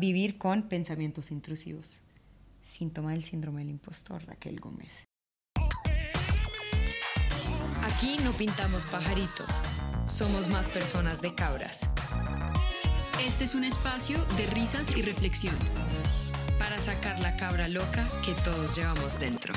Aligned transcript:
Vivir 0.00 0.38
con 0.38 0.68
pensamientos 0.68 1.32
intrusivos. 1.32 1.98
Síntoma 2.62 3.10
del 3.10 3.24
síndrome 3.24 3.62
del 3.62 3.70
impostor, 3.70 4.24
Raquel 4.26 4.60
Gómez. 4.60 5.08
Aquí 7.82 8.16
no 8.22 8.30
pintamos 8.30 8.86
pajaritos, 8.86 9.60
somos 10.06 10.46
más 10.46 10.68
personas 10.68 11.20
de 11.20 11.34
cabras. 11.34 11.90
Este 13.26 13.42
es 13.42 13.56
un 13.56 13.64
espacio 13.64 14.24
de 14.36 14.46
risas 14.46 14.96
y 14.96 15.02
reflexión 15.02 15.56
para 16.60 16.78
sacar 16.78 17.18
la 17.18 17.34
cabra 17.34 17.66
loca 17.66 18.08
que 18.24 18.34
todos 18.44 18.76
llevamos 18.76 19.18
dentro. 19.18 19.52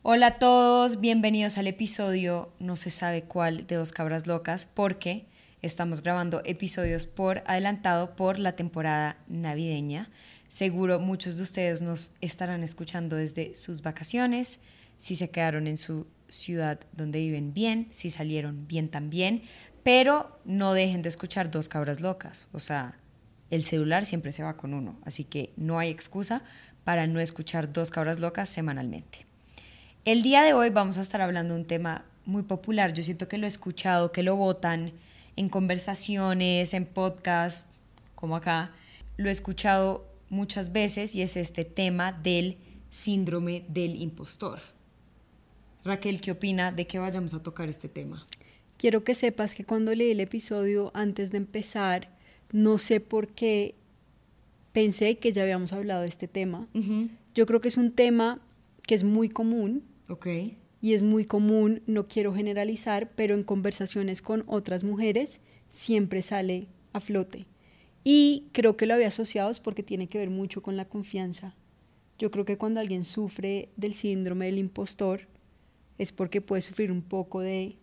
Hola 0.00 0.28
a 0.28 0.38
todos, 0.38 0.98
bienvenidos 0.98 1.58
al 1.58 1.66
episodio 1.66 2.54
no 2.58 2.78
se 2.78 2.88
sabe 2.88 3.24
cuál 3.24 3.66
de 3.66 3.76
Dos 3.76 3.92
Cabras 3.92 4.26
Locas 4.26 4.64
porque 4.64 5.26
Estamos 5.62 6.02
grabando 6.02 6.42
episodios 6.44 7.06
por 7.06 7.44
adelantado 7.46 8.16
por 8.16 8.40
la 8.40 8.56
temporada 8.56 9.16
navideña. 9.28 10.10
Seguro 10.48 10.98
muchos 10.98 11.36
de 11.36 11.44
ustedes 11.44 11.80
nos 11.80 12.14
estarán 12.20 12.64
escuchando 12.64 13.14
desde 13.14 13.54
sus 13.54 13.80
vacaciones, 13.80 14.58
si 14.98 15.14
se 15.14 15.30
quedaron 15.30 15.68
en 15.68 15.76
su 15.76 16.08
ciudad 16.28 16.80
donde 16.90 17.20
viven 17.20 17.54
bien, 17.54 17.86
si 17.92 18.10
salieron 18.10 18.66
bien 18.66 18.88
también, 18.88 19.42
pero 19.84 20.36
no 20.44 20.72
dejen 20.72 21.00
de 21.00 21.10
escuchar 21.10 21.48
dos 21.48 21.68
cabras 21.68 22.00
locas. 22.00 22.48
O 22.50 22.58
sea, 22.58 22.98
el 23.48 23.64
celular 23.64 24.04
siempre 24.04 24.32
se 24.32 24.42
va 24.42 24.56
con 24.56 24.74
uno, 24.74 24.98
así 25.04 25.22
que 25.22 25.52
no 25.56 25.78
hay 25.78 25.90
excusa 25.90 26.42
para 26.82 27.06
no 27.06 27.20
escuchar 27.20 27.72
dos 27.72 27.92
cabras 27.92 28.18
locas 28.18 28.48
semanalmente. 28.48 29.26
El 30.04 30.22
día 30.22 30.42
de 30.42 30.54
hoy 30.54 30.70
vamos 30.70 30.98
a 30.98 31.02
estar 31.02 31.20
hablando 31.20 31.54
de 31.54 31.60
un 31.60 31.66
tema 31.68 32.04
muy 32.24 32.42
popular, 32.42 32.94
yo 32.94 33.04
siento 33.04 33.28
que 33.28 33.38
lo 33.38 33.46
he 33.46 33.48
escuchado, 33.48 34.10
que 34.10 34.24
lo 34.24 34.34
votan 34.34 34.92
en 35.36 35.48
conversaciones, 35.48 36.74
en 36.74 36.86
podcasts, 36.86 37.68
como 38.14 38.36
acá, 38.36 38.72
lo 39.16 39.28
he 39.28 39.32
escuchado 39.32 40.06
muchas 40.28 40.72
veces 40.72 41.14
y 41.14 41.22
es 41.22 41.36
este 41.36 41.64
tema 41.64 42.12
del 42.12 42.56
síndrome 42.90 43.64
del 43.68 43.96
impostor. 43.96 44.60
Raquel, 45.84 46.20
¿qué 46.20 46.32
opina 46.32 46.72
de 46.72 46.86
que 46.86 46.98
vayamos 46.98 47.34
a 47.34 47.42
tocar 47.42 47.68
este 47.68 47.88
tema? 47.88 48.26
Quiero 48.76 49.04
que 49.04 49.14
sepas 49.14 49.54
que 49.54 49.64
cuando 49.64 49.94
leí 49.94 50.10
el 50.10 50.20
episodio 50.20 50.90
antes 50.94 51.30
de 51.30 51.38
empezar, 51.38 52.08
no 52.52 52.78
sé 52.78 53.00
por 53.00 53.28
qué 53.28 53.74
pensé 54.72 55.18
que 55.18 55.32
ya 55.32 55.42
habíamos 55.42 55.72
hablado 55.72 56.02
de 56.02 56.08
este 56.08 56.28
tema. 56.28 56.66
Yo 57.34 57.46
creo 57.46 57.60
que 57.60 57.68
es 57.68 57.76
un 57.76 57.92
tema 57.92 58.40
que 58.86 58.94
es 58.94 59.04
muy 59.04 59.28
común. 59.28 59.84
Okay 60.08 60.61
y 60.82 60.94
es 60.94 61.02
muy 61.04 61.24
común, 61.24 61.80
no 61.86 62.08
quiero 62.08 62.34
generalizar, 62.34 63.12
pero 63.14 63.36
en 63.36 63.44
conversaciones 63.44 64.20
con 64.20 64.42
otras 64.48 64.82
mujeres 64.82 65.40
siempre 65.70 66.22
sale 66.22 66.66
a 66.92 66.98
flote. 66.98 67.46
Y 68.02 68.48
creo 68.50 68.76
que 68.76 68.86
lo 68.86 68.94
había 68.94 69.06
asociado 69.06 69.48
es 69.48 69.60
porque 69.60 69.84
tiene 69.84 70.08
que 70.08 70.18
ver 70.18 70.28
mucho 70.28 70.60
con 70.60 70.76
la 70.76 70.88
confianza. 70.88 71.54
Yo 72.18 72.32
creo 72.32 72.44
que 72.44 72.58
cuando 72.58 72.80
alguien 72.80 73.04
sufre 73.04 73.68
del 73.76 73.94
síndrome 73.94 74.46
del 74.46 74.58
impostor 74.58 75.28
es 75.98 76.10
porque 76.10 76.40
puede 76.40 76.62
sufrir 76.62 76.90
un 76.90 77.02
poco 77.02 77.40
de 77.40 77.76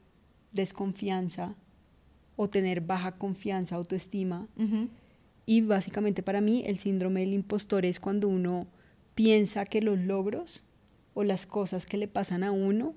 desconfianza 0.52 1.56
o 2.36 2.50
tener 2.50 2.82
baja 2.82 3.14
confianza, 3.14 3.76
autoestima. 3.76 4.50
Y 5.46 5.62
básicamente 5.62 6.22
para 6.22 6.42
mí 6.42 6.64
el 6.66 6.78
síndrome 6.80 7.22
del 7.22 7.34
impostor 7.34 7.86
es 7.86 8.02
cuando 8.02 8.28
uno 8.28 8.68
piensa 9.16 9.66
que 9.66 9.82
los 9.82 9.98
logros 10.00 10.66
o 11.14 11.24
las 11.24 11.46
cosas 11.46 11.86
que 11.86 11.98
le 11.98 12.08
pasan 12.08 12.44
a 12.44 12.52
uno 12.52 12.94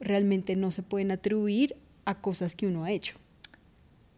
realmente 0.00 0.56
no 0.56 0.70
se 0.70 0.82
pueden 0.82 1.10
atribuir 1.10 1.76
a 2.04 2.20
cosas 2.20 2.54
que 2.54 2.66
uno 2.66 2.84
ha 2.84 2.90
hecho. 2.90 3.16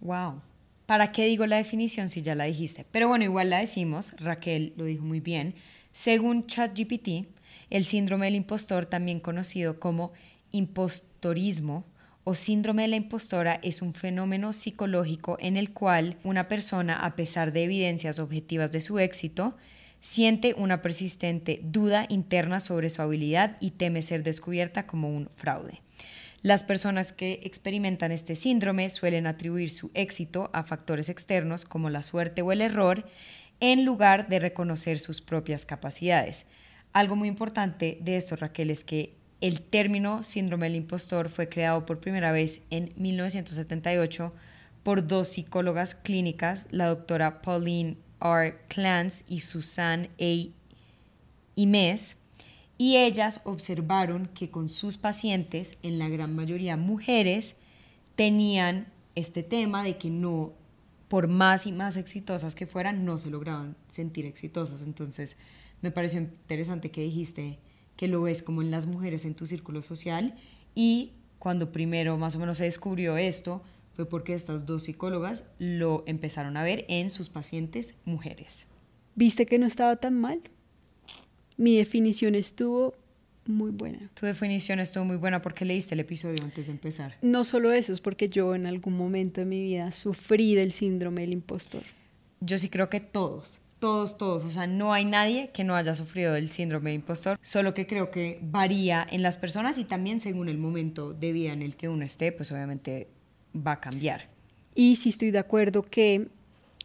Wow. 0.01 0.43
¿Para 0.87 1.13
qué 1.13 1.27
digo 1.27 1.47
la 1.47 1.57
definición 1.57 2.09
si 2.09 2.23
ya 2.23 2.35
la 2.35 2.45
dijiste? 2.45 2.87
Pero 2.91 3.09
bueno, 3.09 3.25
igual 3.25 3.51
la 3.51 3.59
decimos, 3.59 4.13
Raquel 4.19 4.73
lo 4.77 4.85
dijo 4.85 5.05
muy 5.05 5.21
bien. 5.21 5.55
Según 5.93 6.47
ChatGPT, 6.47 7.29
el 7.71 7.85
síndrome 7.85 8.27
del 8.27 8.37
impostor, 8.37 8.87
también 8.87 9.21
conocido 9.21 9.81
como 9.81 10.13
impostorismo 10.51 11.85
o 12.25 12.35
síndrome 12.35 12.83
de 12.83 12.89
la 12.89 12.97
impostora, 12.97 13.61
es 13.63 13.83
un 13.83 13.95
fenómeno 13.95 14.53
psicológico 14.53 15.37
en 15.41 15.57
el 15.57 15.73
cual 15.73 16.17
una 16.25 16.49
persona, 16.49 17.05
a 17.05 17.17
pesar 17.17 17.53
de 17.53 17.65
evidencias 17.65 18.19
objetivas 18.19 18.73
de 18.73 18.81
su 18.81 18.99
éxito, 18.99 19.57
siente 20.01 20.55
una 20.55 20.83
persistente 20.83 21.61
duda 21.63 22.07
interna 22.09 22.61
sobre 22.61 22.91
su 22.91 23.03
habilidad 23.03 23.57
y 23.61 23.73
teme 23.73 24.03
ser 24.03 24.23
descubierta 24.23 24.87
como 24.87 25.09
un 25.09 25.31
fraude. 25.37 25.83
Las 26.43 26.63
personas 26.63 27.13
que 27.13 27.41
experimentan 27.43 28.13
este 28.13 28.37
síndrome 28.37 28.91
suelen 28.91 29.27
atribuir 29.27 29.71
su 29.71 29.91
éxito 29.95 30.51
a 30.53 30.63
factores 30.63 31.09
externos 31.09 31.65
como 31.65 31.91
la 31.91 32.03
suerte 32.03 32.43
o 32.43 32.53
el 32.53 32.61
error 32.61 33.09
en 33.61 33.85
lugar 33.85 34.29
de 34.29 34.39
reconocer 34.39 34.99
sus 35.01 35.21
propias 35.21 35.67
capacidades. 35.67 36.47
Algo 36.93 37.17
muy 37.17 37.29
importante 37.29 37.99
de 38.01 38.17
esto, 38.17 38.37
Raquel, 38.37 38.71
es 38.71 38.85
que 38.85 39.15
el 39.41 39.63
término 39.63 40.23
síndrome 40.23 40.67
del 40.67 40.77
impostor 40.77 41.29
fue 41.29 41.49
creado 41.49 41.87
por 41.87 42.01
primera 42.01 42.31
vez 42.31 42.61
en 42.71 42.93
1978 42.97 44.33
por 44.83 45.07
dos 45.07 45.29
psicólogas 45.29 45.95
clínicas, 45.97 46.67
la 46.71 46.87
doctora 46.87 47.43
Pauline 47.43 47.99
R. 48.21 48.59
Clance 48.69 49.25
y 49.29 49.41
Susan 49.41 50.09
A. 50.21 50.49
Imes, 51.57 52.17
y 52.77 52.97
ellas 52.97 53.41
observaron 53.45 54.27
que 54.27 54.51
con 54.51 54.69
sus 54.69 54.99
pacientes, 54.99 55.77
en 55.83 55.99
la 55.99 56.09
gran 56.09 56.37
mayoría 56.37 56.77
mujeres, 56.77 57.57
tenían 58.15 58.87
este 59.17 59.43
tema 59.43 59.83
de 59.83 59.99
que 59.99 60.11
no, 60.11 60.53
por 61.09 61.27
más 61.27 61.67
y 61.67 61.73
más 61.73 61.97
exitosas 61.97 62.55
que 62.55 62.67
fueran, 62.69 63.05
no 63.05 63.19
se 63.19 63.31
lograban 63.31 63.77
sentir 63.89 64.27
exitosas. 64.27 64.83
Entonces, 64.83 65.37
me 65.83 65.91
pareció 65.91 66.21
interesante 66.21 66.93
que 66.93 67.03
dijiste 67.03 67.59
que 67.97 68.07
lo 68.07 68.23
ves 68.23 68.43
como 68.43 68.63
en 68.63 68.71
las 68.71 68.87
mujeres 68.87 69.25
en 69.25 69.35
tu 69.35 69.47
círculo 69.47 69.83
social 69.83 70.37
y 70.75 71.13
cuando 71.41 71.73
primero 71.73 72.17
más 72.17 72.37
o 72.37 72.39
menos 72.39 72.59
se 72.59 72.65
descubrió 72.65 73.17
esto, 73.17 73.63
fue 73.99 74.09
porque 74.09 74.33
estas 74.33 74.65
dos 74.65 74.85
psicólogas 74.85 75.43
lo 75.59 76.05
empezaron 76.07 76.57
a 76.57 76.63
ver 76.63 76.85
en 76.87 77.11
sus 77.11 77.29
pacientes 77.29 77.97
mujeres. 78.05 78.69
¿Viste 79.17 79.45
que 79.45 79.59
no 79.59 79.67
estaba 79.67 79.97
tan 79.97 80.15
mal? 80.15 80.41
Mi 81.57 81.77
definición 81.77 82.37
estuvo 82.37 82.95
muy 83.45 83.73
buena. 83.73 84.09
Tu 84.15 84.25
definición 84.25 84.79
estuvo 84.79 85.05
muy 85.05 85.17
buena 85.17 85.43
porque 85.43 85.65
leíste 85.65 85.95
el 85.95 86.01
episodio 86.01 86.37
antes 86.45 86.67
de 86.67 86.75
empezar. 86.75 87.17
No 87.23 87.43
solo 87.43 87.73
eso, 87.73 87.93
es 87.93 88.01
porque 88.01 88.29
yo 88.29 88.55
en 88.55 88.67
algún 88.67 88.97
momento 88.97 89.41
de 89.41 89.47
mi 89.47 89.61
vida 89.61 89.91
sufrí 89.91 90.55
del 90.55 90.71
síndrome 90.71 91.23
del 91.23 91.33
impostor. 91.33 91.83
Yo 92.39 92.57
sí 92.59 92.69
creo 92.69 92.89
que 92.89 93.01
todos, 93.01 93.59
todos, 93.81 94.17
todos. 94.17 94.45
O 94.45 94.51
sea, 94.53 94.69
no 94.69 94.93
hay 94.93 95.07
nadie 95.07 95.51
que 95.53 95.65
no 95.65 95.75
haya 95.75 95.97
sufrido 95.97 96.35
del 96.35 96.51
síndrome 96.51 96.91
del 96.91 97.01
impostor, 97.01 97.37
solo 97.43 97.75
que 97.75 97.89
creo 97.89 98.13
que 98.13 98.39
varía 98.43 99.05
en 99.11 99.23
las 99.23 99.39
personas 99.39 99.77
y 99.77 99.83
también 99.83 100.21
según 100.21 100.49
el 100.49 100.59
momento 100.59 101.15
de 101.15 101.33
vida 101.33 101.53
en 101.53 101.63
el 101.63 101.75
que 101.75 101.89
uno 101.89 102.05
esté, 102.05 102.31
pues 102.31 102.53
obviamente 102.53 103.09
va 103.67 103.73
a 103.73 103.81
cambiar. 103.81 104.29
Y 104.75 104.97
si 104.97 105.09
estoy 105.09 105.31
de 105.31 105.39
acuerdo 105.39 105.83
que 105.83 106.29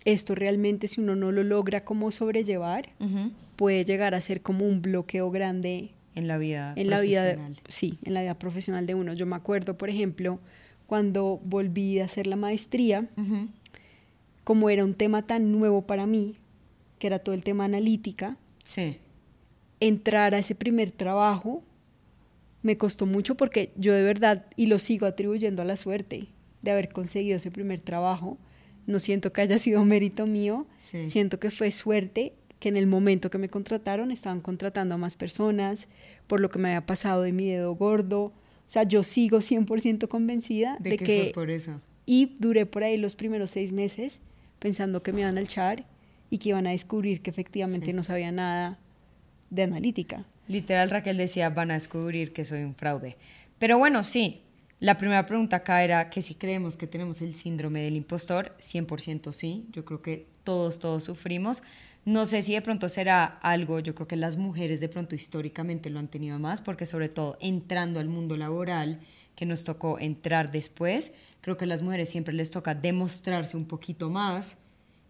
esto 0.06 0.36
realmente 0.36 0.88
si 0.88 1.02
uno 1.02 1.16
no 1.16 1.32
lo 1.32 1.44
logra 1.44 1.86
como 1.86 2.12
sobrellevar, 2.12 2.90
puede 3.56 3.86
llegar 3.86 4.16
a 4.16 4.22
ser 4.22 4.42
como 4.42 4.66
un 4.68 4.82
bloqueo 4.82 5.32
grande 5.32 5.92
en 6.16 6.28
la 6.28 6.38
vida 6.38 6.74
en 6.76 6.88
profesional. 6.88 6.90
la 6.90 7.02
vida 7.02 7.62
sí, 7.70 7.98
en 8.04 8.14
la 8.14 8.22
vida 8.22 8.38
profesional 8.38 8.86
de 8.86 8.96
uno. 8.96 9.14
Yo 9.14 9.26
me 9.26 9.36
acuerdo, 9.36 9.78
por 9.78 9.90
ejemplo, 9.90 10.40
cuando 10.88 11.40
volví 11.44 12.00
a 12.00 12.06
hacer 12.06 12.28
la 12.28 12.36
maestría, 12.36 13.08
como 14.44 14.70
era 14.70 14.84
un 14.84 14.94
tema 14.94 15.22
tan 15.26 15.52
nuevo 15.52 15.84
para 15.84 16.06
mí, 16.06 16.36
que 17.00 17.08
era 17.08 17.20
todo 17.20 17.36
el 17.36 17.44
tema 17.44 17.66
analítica, 17.66 18.38
sí. 18.64 18.98
entrar 19.80 20.36
a 20.36 20.40
ese 20.40 20.56
primer 20.56 20.92
trabajo 20.92 21.64
me 22.62 22.78
costó 22.78 23.06
mucho 23.06 23.36
porque 23.36 23.72
yo 23.76 23.94
de 23.94 24.04
verdad, 24.04 24.46
y 24.56 24.68
lo 24.68 24.80
sigo 24.80 25.06
atribuyendo 25.06 25.62
a 25.62 25.66
la 25.66 25.78
suerte, 25.78 26.28
de 26.64 26.72
haber 26.72 26.90
conseguido 26.90 27.38
ese 27.38 27.52
primer 27.52 27.80
trabajo. 27.80 28.40
No 28.88 28.98
siento 28.98 29.32
que 29.32 29.42
haya 29.42 29.60
sido 29.60 29.86
mérito 29.86 30.26
mío, 30.26 30.66
siento 31.08 31.40
que 31.40 31.52
fue 31.52 31.70
suerte 31.72 32.34
que 32.60 32.70
en 32.70 32.78
el 32.78 32.88
momento 32.88 33.30
que 33.30 33.38
me 33.38 33.50
contrataron 33.50 34.10
estaban 34.12 34.42
contratando 34.42 34.96
a 34.96 34.98
más 34.98 35.16
personas, 35.16 35.88
por 36.28 36.40
lo 36.40 36.50
que 36.50 36.60
me 36.60 36.70
había 36.70 36.86
pasado 36.86 37.22
de 37.22 37.32
mi 37.32 37.50
dedo 37.50 37.76
gordo. 37.76 38.24
O 38.26 38.34
sea, 38.68 38.84
yo 38.84 39.04
sigo 39.04 39.40
100% 39.40 40.08
convencida 40.08 40.78
de, 40.80 40.98
que... 40.98 41.24
Fue 41.24 41.32
por 41.34 41.50
eso. 41.50 41.82
Y 42.06 42.36
duré 42.40 42.66
por 42.66 42.84
ahí 42.84 42.98
los 42.98 43.16
primeros 43.16 43.52
seis 43.52 43.72
meses 43.72 44.22
pensando 44.60 45.04
que 45.04 45.12
me 45.12 45.22
iban 45.22 45.38
a 45.38 45.42
echar 45.42 45.86
y 46.30 46.38
que 46.38 46.50
iban 46.50 46.66
a 46.68 46.72
descubrir 46.72 47.22
que 47.22 47.30
efectivamente 47.30 47.92
no 47.92 48.04
sabía 48.04 48.32
nada 48.32 48.80
de 49.50 49.64
analítica. 49.64 50.26
Literal, 50.48 50.90
Raquel 50.90 51.18
decía, 51.18 51.50
van 51.50 51.72
a 51.72 51.76
descubrir 51.76 52.32
que 52.32 52.46
soy 52.46 52.64
un 52.64 52.76
fraude. 52.76 53.18
Pero 53.60 53.78
bueno, 53.78 54.04
sí, 54.04 54.43
la 54.84 54.98
primera 54.98 55.26
pregunta 55.26 55.56
acá 55.56 55.82
era 55.82 56.10
que 56.10 56.22
si 56.22 56.36
creemos 56.36 56.76
que 56.76 56.88
tenemos 56.88 57.22
el 57.22 57.36
síndrome 57.36 57.84
del 57.84 57.96
impostor, 57.96 58.54
100% 58.60 59.32
sí, 59.32 59.66
yo 59.72 59.86
creo 59.86 60.02
que 60.02 60.28
todos, 60.44 60.78
todos 60.78 61.06
sufrimos. 61.06 61.64
No 62.04 62.26
sé 62.26 62.42
si 62.42 62.52
de 62.52 62.62
pronto 62.62 62.90
será 62.90 63.24
algo, 63.24 63.80
yo 63.80 63.96
creo 63.96 64.10
que 64.10 64.18
las 64.18 64.36
mujeres 64.36 64.82
de 64.82 64.90
pronto 64.90 65.16
históricamente 65.16 65.90
lo 65.90 66.00
han 66.00 66.10
tenido 66.10 66.38
más, 66.38 66.60
porque 66.60 66.86
sobre 66.86 67.08
todo 67.08 67.38
entrando 67.40 68.02
al 68.02 68.10
mundo 68.10 68.36
laboral, 68.36 69.00
que 69.38 69.46
nos 69.46 69.64
tocó 69.64 70.00
entrar 70.00 70.52
después, 70.52 71.14
creo 71.40 71.56
que 71.56 71.64
a 71.64 71.68
las 71.70 71.82
mujeres 71.82 72.10
siempre 72.10 72.34
les 72.34 72.52
toca 72.52 72.76
demostrarse 72.76 73.56
un 73.56 73.70
poquito 73.70 74.10
más 74.10 74.58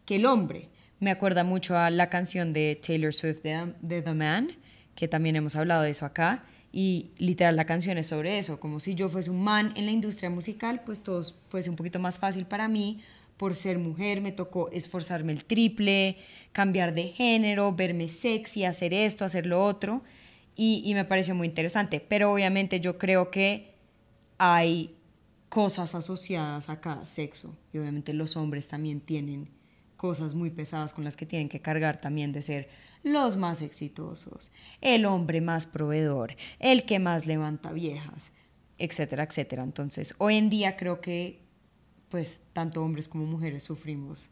que 0.06 0.18
el 0.18 0.28
hombre. 0.28 0.70
Me 1.00 1.10
acuerda 1.10 1.44
mucho 1.44 1.76
a 1.76 1.90
la 1.90 2.12
canción 2.12 2.54
de 2.54 2.80
Taylor 2.86 3.12
Swift 3.12 3.42
de, 3.42 4.02
The 4.04 4.14
Man, 4.14 4.52
que 4.94 5.08
también 5.08 5.36
hemos 5.36 5.56
hablado 5.56 5.82
de 5.82 5.90
eso 5.90 6.06
acá, 6.06 6.44
y 6.76 7.12
literal 7.20 7.56
la 7.56 7.66
canción 7.66 8.00
es 8.00 8.08
sobre 8.08 8.40
eso, 8.40 8.60
como 8.60 8.80
si 8.80 8.96
yo 8.96 9.08
fuese 9.08 9.30
un 9.30 9.44
man 9.44 9.74
en 9.76 9.86
la 9.86 9.92
industria 9.92 10.32
musical, 10.32 10.82
pues 10.84 11.04
todo 11.04 11.24
fuese 11.50 11.70
un 11.70 11.76
poquito 11.76 12.00
más 12.00 12.18
fácil 12.18 12.48
para 12.48 12.68
mí, 12.68 13.00
por 13.38 13.56
ser 13.56 13.78
mujer 13.78 14.22
me 14.22 14.32
tocó 14.32 14.72
esforzarme 14.72 15.34
el 15.34 15.46
triple, 15.46 16.18
cambiar 16.52 16.96
de 16.96 17.10
género, 17.10 17.74
verme 17.74 18.10
sexy, 18.10 18.66
hacer 18.66 18.92
esto, 18.92 19.24
hacer 19.24 19.46
lo 19.46 19.64
otro, 19.64 20.02
y, 20.56 20.82
y 20.84 20.96
me 20.96 21.06
pareció 21.06 21.36
muy 21.36 21.48
interesante, 21.48 22.00
pero 22.00 22.34
obviamente 22.34 22.80
yo 22.80 22.98
creo 22.98 23.30
que 23.30 23.76
hay 24.40 24.96
cosas 25.50 25.94
asociadas 25.94 26.70
a 26.70 26.82
cada 26.82 27.06
sexo, 27.06 27.56
y 27.72 27.78
obviamente 27.78 28.14
los 28.14 28.36
hombres 28.36 28.68
también 28.68 29.00
tienen 29.00 29.52
cosas 29.96 30.34
muy 30.34 30.50
pesadas 30.50 30.92
con 30.92 31.04
las 31.04 31.16
que 31.16 31.28
tienen 31.28 31.50
que 31.50 31.62
cargar 31.62 32.02
también 32.02 32.32
de 32.32 32.42
ser 32.42 32.68
los 33.04 33.38
más 33.38 33.62
exitosos, 33.62 34.52
el 34.82 35.06
hombre 35.06 35.42
más 35.42 35.68
proveedor, 35.68 36.36
el 36.60 36.86
que 36.86 37.00
más 37.00 37.26
levanta 37.26 37.74
viejas, 37.74 38.32
etcétera, 38.78 39.24
etcétera. 39.24 39.64
Entonces, 39.64 40.16
hoy 40.18 40.38
en 40.38 40.50
día 40.50 40.78
creo 40.78 41.02
que 41.02 41.44
pues 42.10 42.44
tanto 42.54 42.84
hombres 42.84 43.08
como 43.08 43.26
mujeres 43.26 43.64
sufrimos 43.64 44.30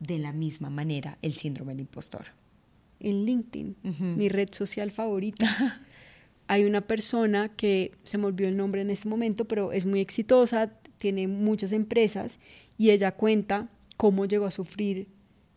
de 0.00 0.18
la 0.18 0.32
misma 0.32 0.70
manera 0.70 1.18
el 1.22 1.32
síndrome 1.32 1.72
del 1.72 1.80
impostor. 1.80 2.26
En 3.00 3.24
LinkedIn, 3.24 3.76
mi 4.16 4.28
red 4.28 4.48
social 4.52 4.90
favorita, 4.90 5.46
hay 6.48 6.64
una 6.64 6.80
persona 6.80 7.50
que 7.50 7.92
se 8.02 8.18
me 8.18 8.26
olvidó 8.26 8.48
el 8.48 8.56
nombre 8.56 8.80
en 8.80 8.90
este 8.90 9.08
momento, 9.08 9.44
pero 9.44 9.72
es 9.72 9.86
muy 9.86 10.00
exitosa, 10.00 10.72
tiene 10.96 11.28
muchas 11.28 11.72
empresas 11.72 12.40
y 12.76 12.90
ella 12.90 13.12
cuenta 13.12 13.68
cómo 13.96 14.26
llegó 14.26 14.46
a 14.46 14.50
sufrir 14.50 15.06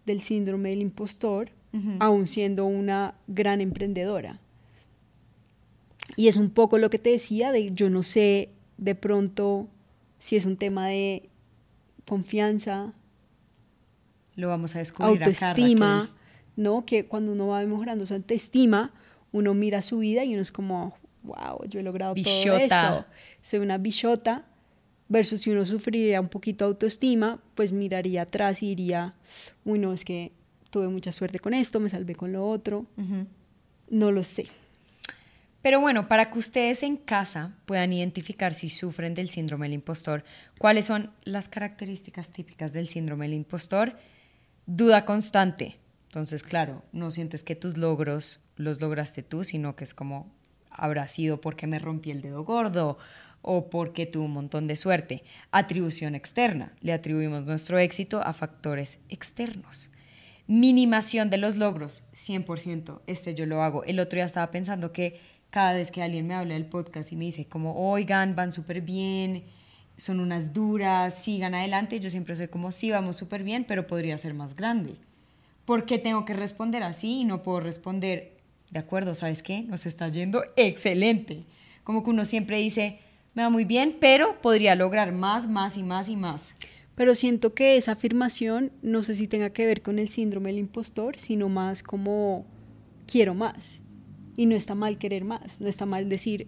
del 0.06 0.22
síndrome 0.22 0.70
del 0.70 0.82
impostor, 0.82 1.52
aún 2.00 2.28
siendo 2.28 2.66
una 2.66 3.16
gran 3.28 3.62
emprendedora. 3.62 4.40
Y 6.16 6.28
es 6.28 6.38
un 6.38 6.50
poco 6.50 6.78
lo 6.78 6.90
que 6.90 7.00
te 7.00 7.12
decía, 7.12 7.52
de 7.52 7.74
yo 7.74 7.90
no 7.90 8.04
sé 8.04 8.50
de 8.78 8.96
pronto 8.96 9.68
si 10.20 10.36
es 10.36 10.46
un 10.46 10.58
tema 10.58 10.88
de 10.88 11.30
confianza, 12.06 12.94
lo 14.36 14.50
vamos 14.50 14.76
a 14.76 14.80
descubrir 14.80 15.24
autoestima, 15.24 16.12
¿no? 16.56 16.86
Que 16.86 17.06
cuando 17.06 17.32
uno 17.32 17.48
va 17.48 17.64
mejorando 17.64 18.06
su 18.06 18.14
autoestima, 18.14 18.92
uno 19.32 19.54
mira 19.54 19.82
su 19.82 20.00
vida 20.00 20.24
y 20.24 20.34
uno 20.34 20.42
es 20.42 20.52
como, 20.52 20.96
wow, 21.24 21.64
yo 21.68 21.80
he 21.80 21.84
logrado 21.84 22.16
todo 22.16 22.58
eso. 22.58 23.06
Soy 23.42 23.60
una 23.60 23.78
bichota 23.78 24.46
versus 25.08 25.42
si 25.42 25.52
uno 25.52 25.66
sufriría 25.66 26.22
un 26.22 26.30
poquito 26.30 26.66
de 26.66 26.70
autoestima, 26.70 27.42
pues 27.56 27.72
miraría 27.72 28.24
atrás 28.24 28.64
y 28.64 28.70
diría, 28.70 29.14
uy, 29.66 29.80
no, 29.80 29.94
es 29.94 30.06
que 30.06 30.32
tuve 30.72 30.88
mucha 30.88 31.12
suerte 31.12 31.40
con 31.40 31.54
esto, 31.54 31.80
me 31.80 31.90
salvé 31.90 32.16
con 32.16 32.32
lo 32.32 32.48
otro. 32.48 32.88
No 33.90 34.12
lo 34.12 34.24
sé. 34.24 34.48
Pero 35.62 35.80
bueno, 35.80 36.08
para 36.08 36.32
que 36.32 36.40
ustedes 36.40 36.82
en 36.82 36.98
casa 36.98 37.54
puedan 37.66 37.94
identificar 37.94 38.54
si 38.54 38.70
sufren 38.70 39.14
del 39.14 39.30
síndrome 39.30 39.68
del 39.68 39.76
impostor, 39.76 40.24
cuáles 40.58 40.86
son 40.86 41.12
las 41.24 41.50
características 41.50 42.32
típicas 42.32 42.74
del 42.74 42.88
síndrome 42.88 43.26
del 43.26 43.36
impostor, 43.36 43.96
duda 44.66 45.06
constante. 45.06 45.78
Entonces, 46.08 46.42
claro, 46.42 46.82
no 46.92 47.12
sientes 47.12 47.44
que 47.44 47.56
tus 47.56 47.78
logros 47.78 48.42
los 48.56 48.82
lograste 48.82 49.22
tú, 49.22 49.44
sino 49.44 49.76
que 49.76 49.84
es 49.84 49.94
como 49.94 50.34
habrá 50.72 51.08
sido 51.08 51.40
porque 51.42 51.68
me 51.68 51.80
rompí 51.80 52.12
el 52.12 52.22
dedo 52.22 52.44
gordo 52.44 52.98
o 53.42 53.70
porque 53.70 54.06
tuvo 54.06 54.26
un 54.26 54.34
montón 54.34 54.68
de 54.68 54.76
suerte. 54.76 55.24
Atribución 55.52 56.16
externa. 56.16 56.74
Le 56.82 56.94
atribuimos 56.94 57.46
nuestro 57.46 57.78
éxito 57.78 58.22
a 58.24 58.34
factores 58.34 59.00
externos. 59.10 59.90
Minimación 60.52 61.30
de 61.30 61.38
los 61.38 61.56
logros, 61.56 62.04
100%. 62.14 63.00
Este 63.08 63.34
yo 63.36 63.46
lo 63.46 63.62
hago. 63.62 63.86
El 63.86 64.02
otro 64.02 64.18
día 64.18 64.26
estaba 64.26 64.52
pensando 64.52 64.92
que 64.92 65.18
cada 65.50 65.76
vez 65.76 65.92
que 65.92 66.04
alguien 66.04 66.28
me 66.28 66.34
habla 66.34 66.56
del 66.56 66.66
podcast 66.66 67.10
y 67.14 67.16
me 67.16 67.24
dice 67.24 67.46
como, 67.46 67.90
oigan, 67.90 68.36
van 68.36 68.52
súper 68.52 68.82
bien, 68.82 69.46
son 69.96 70.20
unas 70.20 70.52
duras, 70.52 71.16
sigan 71.16 71.56
adelante, 71.56 72.02
yo 72.02 72.10
siempre 72.10 72.36
soy 72.36 72.50
como, 72.50 72.74
sí, 72.74 72.92
vamos 72.92 73.16
súper 73.16 73.44
bien, 73.44 73.64
pero 73.64 73.88
podría 73.88 74.18
ser 74.18 74.34
más 74.34 74.54
grande. 74.54 74.96
¿Por 75.64 75.86
qué 75.86 76.00
tengo 76.00 76.26
que 76.26 76.34
responder 76.34 76.84
así 76.84 77.22
y 77.22 77.24
no 77.24 77.44
puedo 77.44 77.62
responder, 77.62 78.34
de 78.72 78.80
acuerdo, 78.80 79.16
¿sabes 79.16 79.44
qué? 79.44 79.62
Nos 79.62 79.86
está 79.86 80.10
yendo 80.10 80.44
excelente. 80.58 81.46
Como 81.86 82.04
que 82.04 82.10
uno 82.10 82.26
siempre 82.26 82.58
dice, 82.58 83.00
me 83.36 83.44
va 83.44 83.50
muy 83.50 83.64
bien, 83.64 83.96
pero 84.02 84.42
podría 84.42 84.76
lograr 84.76 85.14
más, 85.14 85.48
más 85.48 85.78
y 85.78 85.84
más 85.84 86.10
y 86.10 86.18
más. 86.18 86.54
Pero 86.96 87.16
siento 87.16 87.54
que 87.54 87.78
esa 87.78 87.94
afirmación 87.94 88.72
no 88.82 89.04
sé 89.04 89.16
si 89.16 89.28
tenga 89.28 89.52
que 89.52 89.66
ver 89.66 89.82
con 89.82 90.00
el 90.00 90.10
síndrome 90.10 90.50
del 90.50 90.60
impostor, 90.60 91.18
sino 91.18 91.50
más 91.50 91.84
como 91.84 92.46
quiero 93.08 93.34
más. 93.34 93.80
Y 94.38 94.46
no 94.46 94.56
está 94.56 94.76
mal 94.76 94.98
querer 94.98 95.24
más, 95.24 95.60
no 95.60 95.68
está 95.68 95.86
mal 95.86 96.10
decir 96.10 96.48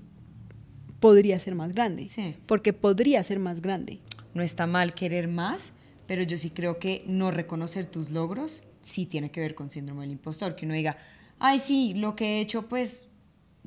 podría 1.00 1.38
ser 1.38 1.54
más 1.54 1.74
grande, 1.74 2.08
sí. 2.08 2.36
porque 2.46 2.72
podría 2.72 3.22
ser 3.24 3.38
más 3.40 3.62
grande. 3.62 4.00
No 4.34 4.42
está 4.42 4.68
mal 4.68 4.94
querer 4.94 5.28
más, 5.28 5.74
pero 6.08 6.24
yo 6.24 6.38
sí 6.38 6.50
creo 6.50 6.80
que 6.80 7.04
no 7.08 7.30
reconocer 7.30 7.88
tus 7.88 8.10
logros 8.10 8.64
sí 8.84 9.06
tiene 9.06 9.32
que 9.32 9.42
ver 9.42 9.56
con 9.56 9.70
síndrome 9.70 10.02
del 10.04 10.12
impostor, 10.12 10.56
que 10.56 10.66
uno 10.66 10.76
diga, 10.76 10.98
ay 11.40 11.60
sí, 11.60 11.94
lo 11.96 12.16
que 12.16 12.38
he 12.38 12.42
hecho 12.42 12.68
pues 12.68 13.08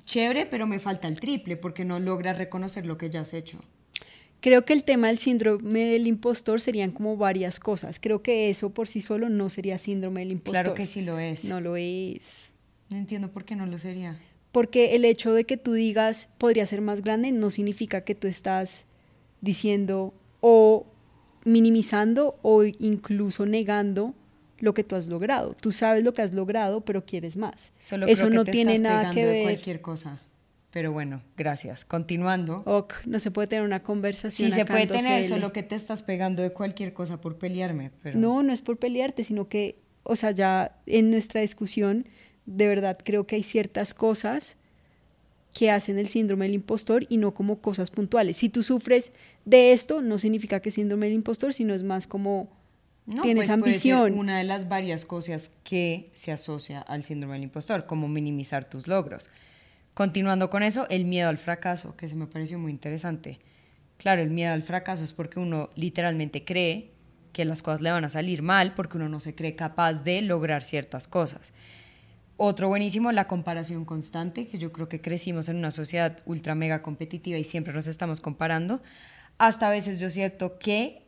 chévere, 0.04 0.46
pero 0.46 0.66
me 0.66 0.78
falta 0.78 1.08
el 1.08 1.18
triple 1.18 1.56
porque 1.56 1.84
no 1.84 1.98
logras 1.98 2.38
reconocer 2.38 2.86
lo 2.86 2.96
que 2.96 3.10
ya 3.10 3.22
has 3.22 3.34
hecho. 3.34 3.58
Creo 4.46 4.64
que 4.64 4.74
el 4.74 4.84
tema 4.84 5.08
del 5.08 5.18
síndrome 5.18 5.86
del 5.86 6.06
impostor 6.06 6.60
serían 6.60 6.92
como 6.92 7.16
varias 7.16 7.58
cosas. 7.58 7.98
Creo 7.98 8.22
que 8.22 8.48
eso 8.48 8.70
por 8.70 8.86
sí 8.86 9.00
solo 9.00 9.28
no 9.28 9.48
sería 9.48 9.76
síndrome 9.76 10.20
del 10.20 10.30
impostor. 10.30 10.52
Claro 10.62 10.74
que 10.74 10.86
sí 10.86 11.02
lo 11.02 11.18
es. 11.18 11.46
No 11.46 11.60
lo 11.60 11.74
es. 11.76 12.52
No 12.88 12.96
entiendo 12.96 13.32
por 13.32 13.44
qué 13.44 13.56
no 13.56 13.66
lo 13.66 13.76
sería. 13.80 14.20
Porque 14.52 14.94
el 14.94 15.04
hecho 15.04 15.32
de 15.32 15.46
que 15.46 15.56
tú 15.56 15.72
digas 15.72 16.28
podría 16.38 16.64
ser 16.64 16.80
más 16.80 17.02
grande 17.02 17.32
no 17.32 17.50
significa 17.50 18.02
que 18.02 18.14
tú 18.14 18.28
estás 18.28 18.84
diciendo 19.40 20.14
o 20.40 20.86
minimizando 21.44 22.38
o 22.42 22.62
incluso 22.62 23.46
negando 23.46 24.14
lo 24.60 24.74
que 24.74 24.84
tú 24.84 24.94
has 24.94 25.08
logrado. 25.08 25.56
Tú 25.60 25.72
sabes 25.72 26.04
lo 26.04 26.14
que 26.14 26.22
has 26.22 26.32
logrado, 26.32 26.82
pero 26.82 27.04
quieres 27.04 27.36
más. 27.36 27.72
Solo 27.80 28.06
Eso 28.06 28.30
no 28.30 28.44
tiene 28.44 28.78
nada 28.78 29.10
que 29.12 29.26
ver. 29.26 29.42
cualquier 29.42 29.80
cosa. 29.80 30.20
Pero 30.76 30.92
bueno, 30.92 31.22
gracias. 31.38 31.86
Continuando. 31.86 32.62
Ok, 32.66 32.92
no 33.06 33.18
se 33.18 33.30
puede 33.30 33.48
tener 33.48 33.64
una 33.64 33.82
conversación. 33.82 34.50
Sí, 34.50 34.54
se 34.54 34.66
puede 34.66 34.86
tener, 34.86 35.26
solo 35.26 35.50
que 35.50 35.62
te 35.62 35.74
estás 35.74 36.02
pegando 36.02 36.42
de 36.42 36.52
cualquier 36.52 36.92
cosa 36.92 37.18
por 37.18 37.38
pelearme. 37.38 37.92
Pero... 38.02 38.18
No, 38.18 38.42
no 38.42 38.52
es 38.52 38.60
por 38.60 38.76
pelearte, 38.76 39.24
sino 39.24 39.48
que, 39.48 39.78
o 40.02 40.16
sea, 40.16 40.32
ya 40.32 40.76
en 40.84 41.08
nuestra 41.10 41.40
discusión, 41.40 42.06
de 42.44 42.68
verdad 42.68 42.98
creo 43.02 43.26
que 43.26 43.36
hay 43.36 43.42
ciertas 43.42 43.94
cosas 43.94 44.58
que 45.54 45.70
hacen 45.70 45.98
el 45.98 46.08
síndrome 46.08 46.44
del 46.44 46.56
impostor 46.56 47.06
y 47.08 47.16
no 47.16 47.32
como 47.32 47.62
cosas 47.62 47.90
puntuales. 47.90 48.36
Si 48.36 48.50
tú 48.50 48.62
sufres 48.62 49.12
de 49.46 49.72
esto, 49.72 50.02
no 50.02 50.18
significa 50.18 50.60
que 50.60 50.68
es 50.68 50.74
síndrome 50.74 51.06
del 51.06 51.14
impostor, 51.14 51.54
sino 51.54 51.72
es 51.72 51.84
más 51.84 52.06
como 52.06 52.50
no, 53.06 53.22
tienes 53.22 53.46
pues 53.46 53.50
ambición. 53.50 54.12
una 54.12 54.36
de 54.36 54.44
las 54.44 54.68
varias 54.68 55.06
cosas 55.06 55.52
que 55.64 56.10
se 56.12 56.32
asocia 56.32 56.82
al 56.82 57.02
síndrome 57.04 57.36
del 57.36 57.44
impostor, 57.44 57.86
como 57.86 58.08
minimizar 58.08 58.68
tus 58.68 58.86
logros. 58.86 59.30
Continuando 59.96 60.50
con 60.50 60.62
eso, 60.62 60.86
el 60.90 61.06
miedo 61.06 61.30
al 61.30 61.38
fracaso, 61.38 61.96
que 61.96 62.06
se 62.06 62.16
me 62.16 62.26
pareció 62.26 62.58
muy 62.58 62.70
interesante. 62.70 63.38
Claro, 63.96 64.20
el 64.20 64.28
miedo 64.28 64.52
al 64.52 64.62
fracaso 64.62 65.02
es 65.02 65.14
porque 65.14 65.40
uno 65.40 65.70
literalmente 65.74 66.44
cree 66.44 66.90
que 67.32 67.46
las 67.46 67.62
cosas 67.62 67.80
le 67.80 67.90
van 67.90 68.04
a 68.04 68.10
salir 68.10 68.42
mal, 68.42 68.74
porque 68.74 68.98
uno 68.98 69.08
no 69.08 69.20
se 69.20 69.34
cree 69.34 69.56
capaz 69.56 70.04
de 70.04 70.20
lograr 70.20 70.64
ciertas 70.64 71.08
cosas. 71.08 71.54
Otro 72.36 72.68
buenísimo, 72.68 73.10
la 73.10 73.26
comparación 73.26 73.86
constante, 73.86 74.46
que 74.46 74.58
yo 74.58 74.70
creo 74.70 74.90
que 74.90 75.00
crecimos 75.00 75.48
en 75.48 75.56
una 75.56 75.70
sociedad 75.70 76.18
ultra 76.26 76.54
mega 76.54 76.82
competitiva 76.82 77.38
y 77.38 77.44
siempre 77.44 77.72
nos 77.72 77.86
estamos 77.86 78.20
comparando. 78.20 78.82
Hasta 79.38 79.68
a 79.68 79.70
veces 79.70 79.98
yo 79.98 80.10
siento 80.10 80.58
que 80.58 81.05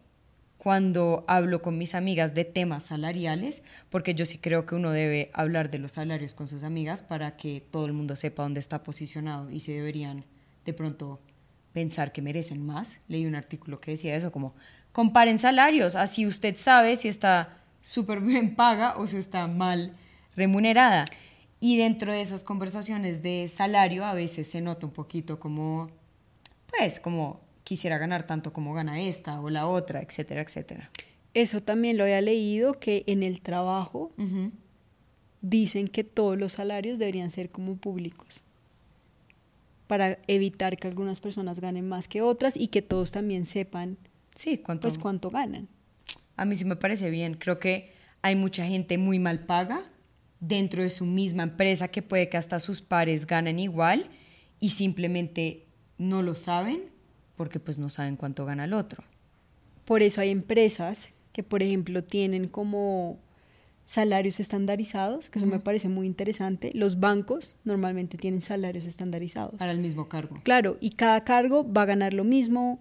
cuando 0.58 1.24
hablo 1.28 1.62
con 1.62 1.78
mis 1.78 1.94
amigas 1.94 2.34
de 2.34 2.44
temas 2.44 2.82
salariales, 2.82 3.62
porque 3.90 4.14
yo 4.14 4.26
sí 4.26 4.38
creo 4.38 4.66
que 4.66 4.74
uno 4.74 4.90
debe 4.90 5.30
hablar 5.32 5.70
de 5.70 5.78
los 5.78 5.92
salarios 5.92 6.34
con 6.34 6.48
sus 6.48 6.64
amigas 6.64 7.02
para 7.02 7.36
que 7.36 7.64
todo 7.70 7.86
el 7.86 7.92
mundo 7.92 8.16
sepa 8.16 8.42
dónde 8.42 8.60
está 8.60 8.82
posicionado 8.82 9.50
y 9.50 9.60
si 9.60 9.72
deberían 9.72 10.24
de 10.64 10.74
pronto 10.74 11.20
pensar 11.72 12.12
que 12.12 12.22
merecen 12.22 12.66
más. 12.66 13.00
Leí 13.06 13.24
un 13.24 13.36
artículo 13.36 13.80
que 13.80 13.92
decía 13.92 14.16
eso, 14.16 14.32
como 14.32 14.54
comparen 14.92 15.38
salarios, 15.38 15.94
así 15.94 16.26
usted 16.26 16.56
sabe 16.56 16.96
si 16.96 17.06
está 17.06 17.58
súper 17.80 18.20
bien 18.20 18.56
paga 18.56 18.96
o 18.98 19.06
si 19.06 19.16
está 19.16 19.46
mal 19.46 19.92
remunerada. 20.34 21.04
Y 21.60 21.76
dentro 21.76 22.12
de 22.12 22.20
esas 22.20 22.42
conversaciones 22.42 23.22
de 23.22 23.48
salario 23.48 24.04
a 24.04 24.14
veces 24.14 24.50
se 24.50 24.60
nota 24.60 24.86
un 24.86 24.92
poquito 24.92 25.38
como, 25.38 25.90
pues, 26.70 26.98
como 26.98 27.40
quisiera 27.68 27.98
ganar 27.98 28.24
tanto 28.24 28.50
como 28.50 28.72
gana 28.72 28.98
esta 29.02 29.38
o 29.42 29.50
la 29.50 29.66
otra, 29.66 30.00
etcétera, 30.00 30.40
etcétera. 30.40 30.88
Eso 31.34 31.62
también 31.62 31.98
lo 31.98 32.04
había 32.04 32.22
leído, 32.22 32.80
que 32.80 33.04
en 33.06 33.22
el 33.22 33.42
trabajo 33.42 34.10
dicen 35.42 35.86
que 35.88 36.02
todos 36.02 36.38
los 36.38 36.52
salarios 36.54 36.98
deberían 36.98 37.28
ser 37.28 37.50
como 37.50 37.76
públicos 37.76 38.42
para 39.86 40.18
evitar 40.28 40.78
que 40.78 40.88
algunas 40.88 41.20
personas 41.20 41.60
ganen 41.60 41.86
más 41.86 42.08
que 42.08 42.22
otras 42.22 42.56
y 42.56 42.68
que 42.68 42.80
todos 42.80 43.10
también 43.10 43.44
sepan 43.44 43.98
Sí, 44.34 44.56
¿cuánto? 44.58 44.88
pues 44.88 44.98
cuánto 44.98 45.28
ganan. 45.28 45.68
A 46.36 46.46
mí 46.46 46.56
sí 46.56 46.64
me 46.64 46.76
parece 46.76 47.10
bien. 47.10 47.34
Creo 47.34 47.58
que 47.58 47.92
hay 48.22 48.34
mucha 48.34 48.64
gente 48.66 48.96
muy 48.96 49.18
mal 49.18 49.40
paga 49.44 49.84
dentro 50.40 50.82
de 50.82 50.88
su 50.90 51.04
misma 51.04 51.42
empresa 51.42 51.88
que 51.88 52.00
puede 52.00 52.30
que 52.30 52.38
hasta 52.38 52.60
sus 52.60 52.80
pares 52.80 53.26
ganen 53.26 53.58
igual 53.58 54.08
y 54.58 54.70
simplemente 54.70 55.66
no 55.98 56.22
lo 56.22 56.34
saben 56.34 56.96
porque 57.38 57.60
pues 57.60 57.78
no 57.78 57.88
saben 57.88 58.16
cuánto 58.16 58.44
gana 58.44 58.64
el 58.64 58.74
otro. 58.74 59.02
Por 59.86 60.02
eso 60.02 60.20
hay 60.20 60.28
empresas 60.28 61.08
que, 61.32 61.42
por 61.42 61.62
ejemplo, 61.62 62.04
tienen 62.04 62.48
como 62.48 63.16
salarios 63.86 64.38
estandarizados, 64.38 65.30
que 65.30 65.38
eso 65.38 65.46
me 65.46 65.60
parece 65.60 65.88
muy 65.88 66.06
interesante. 66.06 66.72
Los 66.74 67.00
bancos 67.00 67.56
normalmente 67.64 68.18
tienen 68.18 68.42
salarios 68.42 68.84
estandarizados. 68.84 69.54
Para 69.54 69.72
el 69.72 69.78
mismo 69.78 70.10
cargo. 70.10 70.38
Claro, 70.42 70.76
y 70.80 70.90
cada 70.90 71.24
cargo 71.24 71.64
va 71.72 71.82
a 71.82 71.86
ganar 71.86 72.12
lo 72.12 72.24
mismo, 72.24 72.80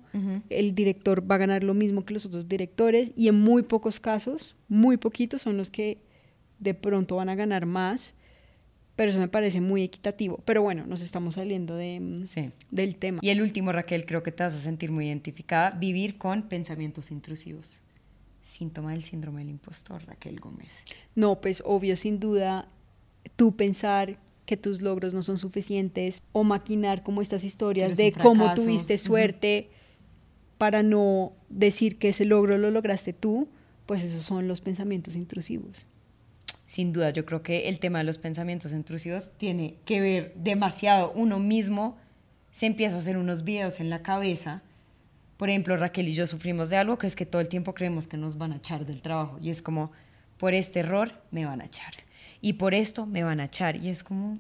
el 0.50 0.76
director 0.76 1.24
va 1.30 1.36
a 1.36 1.38
ganar 1.38 1.64
lo 1.64 1.74
mismo 1.74 2.04
que 2.04 2.14
los 2.14 2.26
otros 2.26 2.50
directores, 2.50 3.14
y 3.16 3.30
en 3.30 3.40
muy 3.40 3.62
pocos 3.62 4.02
casos, 4.02 4.58
muy 4.68 4.98
poquitos 4.98 5.44
son 5.44 5.56
los 5.56 5.72
que 5.72 6.02
de 6.60 6.74
pronto 6.74 7.16
van 7.16 7.30
a 7.30 7.36
ganar 7.36 7.66
más, 7.66 8.16
pero 8.98 9.12
eso 9.12 9.20
me 9.20 9.28
parece 9.30 9.62
muy 9.62 9.84
equitativo. 9.84 10.42
Pero 10.44 10.64
bueno, 10.64 10.86
nos 10.88 11.02
estamos 11.02 11.36
saliendo 11.36 11.76
de, 11.76 12.00
mm, 12.02 12.28
Sí. 12.28 12.52
del 12.72 12.96
tema. 12.98 13.20
Y 13.22 13.30
el 13.30 13.42
último, 13.42 13.72
Raquel, 13.72 14.06
creo 14.06 14.24
que 14.24 14.32
te 14.34 14.44
vas 14.44 14.56
a 14.56 14.60
sentir 14.60 14.92
muy 14.92 15.06
identificada, 15.06 15.70
vivir 15.72 16.18
con 16.18 16.50
pensamientos 16.50 17.12
intrusivos. 17.12 17.80
Síntoma 18.42 18.94
del 18.94 19.04
síndrome 19.04 19.42
del 19.42 19.52
impostor, 19.52 20.04
Raquel 20.06 20.40
Gómez. 20.40 20.84
No, 21.16 21.40
pues 21.40 21.62
obvio, 21.64 21.96
sin 21.96 22.20
duda, 22.20 22.68
tú 23.36 23.56
pensar 23.56 24.18
que 24.48 24.58
tus 24.58 24.82
logros 24.82 25.14
no 25.14 25.22
son 25.22 25.38
suficientes 25.38 26.24
o 26.32 26.44
maquinar 26.44 27.04
como 27.04 27.22
estas 27.22 27.44
historias 27.44 27.98
de 27.98 28.14
cómo 28.14 28.52
tuviste 28.56 28.98
suerte 28.98 29.70
para 30.58 30.82
no 30.82 31.34
decir 31.50 32.00
que 32.00 32.10
ese 32.10 32.26
logro 32.26 32.58
lo 32.58 32.72
lograste 32.72 33.14
tú, 33.14 33.48
pues 33.86 34.02
esos 34.02 34.24
son 34.24 34.48
los 34.48 34.62
pensamientos 34.62 35.16
intrusivos. 35.16 35.86
Sin 36.68 36.92
duda, 36.92 37.12
yo 37.12 37.26
creo 37.26 37.42
que 37.42 37.70
el 37.70 37.80
tema 37.80 38.00
de 38.00 38.04
los 38.04 38.18
pensamientos 38.18 38.74
intrusivos 38.74 39.32
tiene 39.38 39.78
que 39.86 40.02
ver 40.02 40.34
demasiado. 40.36 41.14
Uno 41.16 41.40
mismo 41.40 41.98
se 42.52 42.66
empieza 42.66 42.98
a 42.98 43.00
hacer 43.00 43.18
unos 43.18 43.46
videos 43.46 43.80
en 43.80 43.90
la 43.90 44.04
cabeza. 44.04 44.62
Por 45.38 45.50
ejemplo, 45.50 45.78
Raquel 45.78 46.10
y 46.10 46.14
yo 46.14 46.28
sufrimos 46.28 46.70
de 46.70 46.76
algo 46.76 46.98
que 46.98 47.08
es 47.08 47.16
que 47.16 47.26
todo 47.26 47.42
el 47.42 47.48
tiempo 47.48 47.74
creemos 47.74 48.08
que 48.08 48.18
nos 48.18 48.38
van 48.38 48.52
a 48.52 48.58
echar 48.58 48.86
del 48.86 49.02
trabajo. 49.02 49.40
Y 49.42 49.50
es 49.50 49.62
como, 49.62 49.94
por 50.38 50.54
este 50.54 50.82
error 50.82 51.14
me 51.32 51.46
van 51.46 51.62
a 51.62 51.66
echar. 51.66 51.94
Y 52.42 52.54
por 52.54 52.74
esto 52.74 53.06
me 53.06 53.24
van 53.24 53.40
a 53.40 53.46
echar. 53.46 53.78
Y 53.78 53.88
es 53.88 54.04
como, 54.04 54.38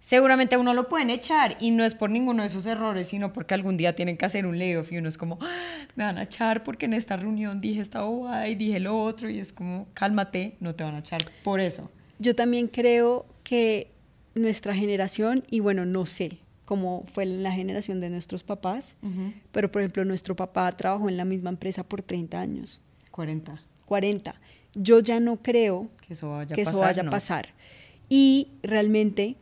seguramente 0.00 0.54
a 0.54 0.58
uno 0.58 0.74
lo 0.74 0.88
pueden 0.88 1.10
echar. 1.10 1.56
Y 1.60 1.70
no 1.70 1.84
es 1.84 1.94
por 1.94 2.10
ninguno 2.10 2.42
de 2.42 2.46
esos 2.46 2.66
errores, 2.66 3.08
sino 3.08 3.32
porque 3.32 3.54
algún 3.54 3.76
día 3.76 3.94
tienen 3.96 4.16
que 4.16 4.24
hacer 4.26 4.46
un 4.46 4.58
layoff. 4.58 4.90
Y 4.92 4.98
uno 4.98 5.08
es 5.08 5.18
como, 5.18 5.38
"Ah, 5.40 5.86
me 5.96 6.04
van 6.04 6.18
a 6.18 6.22
echar 6.24 6.62
porque 6.64 6.86
en 6.86 6.94
esta 6.94 7.16
reunión 7.16 7.60
dije 7.60 7.80
esta 7.80 8.02
bobada 8.02 8.48
y 8.48 8.54
dije 8.54 8.80
lo 8.80 8.98
otro. 9.00 9.28
Y 9.28 9.38
es 9.38 9.52
como, 9.52 9.86
cálmate, 9.94 10.56
no 10.60 10.74
te 10.74 10.84
van 10.84 10.94
a 10.94 10.98
echar 11.00 11.20
por 11.42 11.60
eso. 11.60 11.90
Yo 12.18 12.34
también 12.34 12.68
creo 12.68 13.26
que 13.44 13.90
nuestra 14.34 14.74
generación, 14.74 15.44
y 15.50 15.60
bueno, 15.60 15.84
no 15.84 16.06
sé 16.06 16.38
cómo 16.64 17.06
fue 17.12 17.24
la 17.26 17.50
generación 17.52 18.00
de 18.00 18.10
nuestros 18.10 18.42
papás, 18.42 18.94
pero 19.52 19.72
por 19.72 19.80
ejemplo, 19.82 20.04
nuestro 20.04 20.36
papá 20.36 20.70
trabajó 20.76 21.08
en 21.08 21.16
la 21.16 21.24
misma 21.24 21.48
empresa 21.50 21.82
por 21.82 22.02
30 22.02 22.40
años, 22.40 22.80
40. 23.10 23.62
40. 23.86 24.34
Yo 24.74 25.00
ya 25.00 25.18
no 25.18 25.38
creo 25.42 25.88
Que 26.06 26.12
eso 26.12 26.30
vaya 26.30 26.54
que 26.54 26.62
eso 26.62 26.72
no. 27.02 27.08
a 27.08 27.10
pasar. 27.10 27.48
Y 28.10 28.48
realmente 28.62 29.36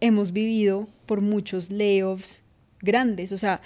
hemos 0.00 0.32
vivido 0.32 0.88
por 1.06 1.20
muchos 1.20 1.70
layoffs 1.70 2.42
grandes. 2.80 3.32
O 3.32 3.36
sea, 3.36 3.60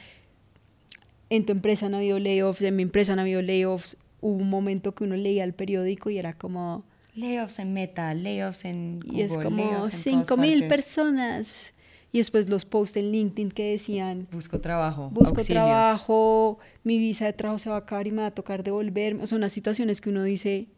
en 1.30 1.46
tu 1.46 1.52
empresa 1.52 1.86
han 1.86 1.94
habido 1.94 2.18
layoffs, 2.18 2.62
en 2.62 2.76
mi 2.76 2.82
empresa 2.82 3.12
han 3.12 3.18
habido 3.18 3.42
layoffs. 3.42 3.96
Hubo 4.20 4.36
un 4.36 4.50
momento 4.50 4.94
que 4.94 5.04
uno 5.04 5.16
leía 5.16 5.44
el 5.44 5.52
periódico 5.52 6.10
y 6.10 6.18
era 6.18 6.32
como, 6.32 6.84
Layoffs 7.14 7.60
en 7.60 7.72
Meta, 7.72 8.12
layoffs 8.14 8.64
en 8.64 9.00
Google, 9.00 9.18
y 9.18 9.22
es 9.22 9.32
como 9.32 9.56
layoffs 9.56 10.06
en 10.06 10.24
5 10.24 10.24
todas 10.24 10.40
mil 10.40 10.66
personas. 10.66 11.74
Y 12.10 12.18
después 12.18 12.48
los 12.48 12.64
posts 12.64 12.96
en 12.96 13.10
LinkedIn 13.10 13.50
que 13.50 13.72
decían, 13.72 14.28
Busco 14.30 14.60
trabajo, 14.60 15.10
busco 15.10 15.40
auxilio. 15.40 15.62
trabajo, 15.62 16.58
mi 16.84 16.98
visa 16.98 17.26
de 17.26 17.32
trabajo 17.32 17.58
se 17.58 17.68
va 17.70 17.76
a 17.76 17.80
acabar 17.80 18.06
y 18.06 18.12
me 18.12 18.22
va 18.22 18.26
a 18.26 18.30
tocar 18.30 18.62
devolverme. 18.62 19.24
O 19.24 19.26
sea, 19.26 19.36
unas 19.36 19.52
situaciones 19.52 20.00
que 20.00 20.10
uno 20.10 20.22
dice, 20.22 20.68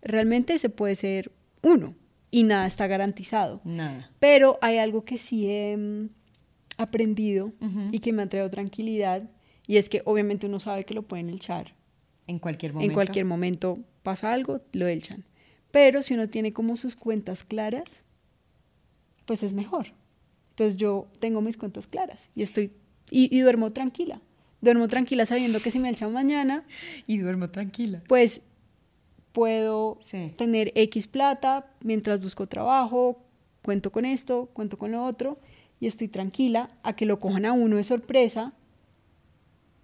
realmente 0.00 0.58
se 0.60 0.68
puede 0.68 0.94
ser 0.94 1.32
uno 1.62 1.94
y 2.36 2.42
nada 2.42 2.66
está 2.66 2.86
garantizado. 2.86 3.62
Nada. 3.64 4.10
Pero 4.20 4.58
hay 4.60 4.76
algo 4.76 5.06
que 5.06 5.16
sí 5.16 5.46
he 5.48 5.74
mm, 5.74 6.10
aprendido 6.76 7.54
y 7.90 8.00
que 8.00 8.12
me 8.12 8.22
ha 8.22 8.28
traído 8.28 8.50
tranquilidad 8.50 9.22
y 9.66 9.78
es 9.78 9.88
que 9.88 10.02
obviamente 10.04 10.46
uno 10.46 10.60
sabe 10.60 10.84
que 10.84 10.92
lo 10.92 11.00
pueden 11.00 11.30
echar. 11.30 11.74
En 12.26 12.38
cualquier 12.38 12.74
momento. 12.74 12.90
En 12.90 12.94
cualquier 12.94 13.24
momento 13.24 13.78
pasa 14.02 14.34
algo, 14.34 14.60
lo 14.74 14.86
echan. 14.86 15.24
Pero 15.70 16.02
si 16.02 16.12
uno 16.12 16.28
tiene 16.28 16.52
como 16.52 16.76
sus 16.76 16.94
cuentas 16.94 17.42
claras, 17.42 17.84
pues 19.24 19.42
es 19.42 19.54
mejor. 19.54 19.86
Entonces 20.50 20.76
yo 20.76 21.08
tengo 21.20 21.40
mis 21.40 21.56
cuentas 21.56 21.86
claras 21.86 22.20
y 22.34 22.42
estoy 22.42 22.70
y, 23.10 23.34
y 23.34 23.40
duermo 23.40 23.70
tranquila. 23.70 24.20
Duermo 24.60 24.88
tranquila 24.88 25.24
sabiendo 25.24 25.60
que 25.60 25.70
si 25.70 25.78
me 25.78 25.88
echan 25.88 26.12
mañana, 26.12 26.64
Y 27.06 27.16
duermo 27.16 27.48
tranquila. 27.48 28.02
pues 28.08 28.42
puedo 29.36 29.98
Sí. 30.02 30.32
tener 30.38 30.72
X 30.74 31.06
plata 31.06 31.66
mientras 31.82 32.22
busco 32.22 32.46
trabajo, 32.46 33.18
cuento 33.62 33.92
con 33.92 34.06
esto, 34.06 34.48
cuento 34.54 34.78
con 34.78 34.92
lo 34.92 35.04
otro 35.04 35.38
y 35.78 35.86
estoy 35.86 36.08
tranquila 36.08 36.70
a 36.82 36.96
que 36.96 37.04
lo 37.04 37.20
cojan 37.20 37.44
a 37.44 37.52
uno 37.52 37.76
de 37.76 37.84
sorpresa, 37.84 38.54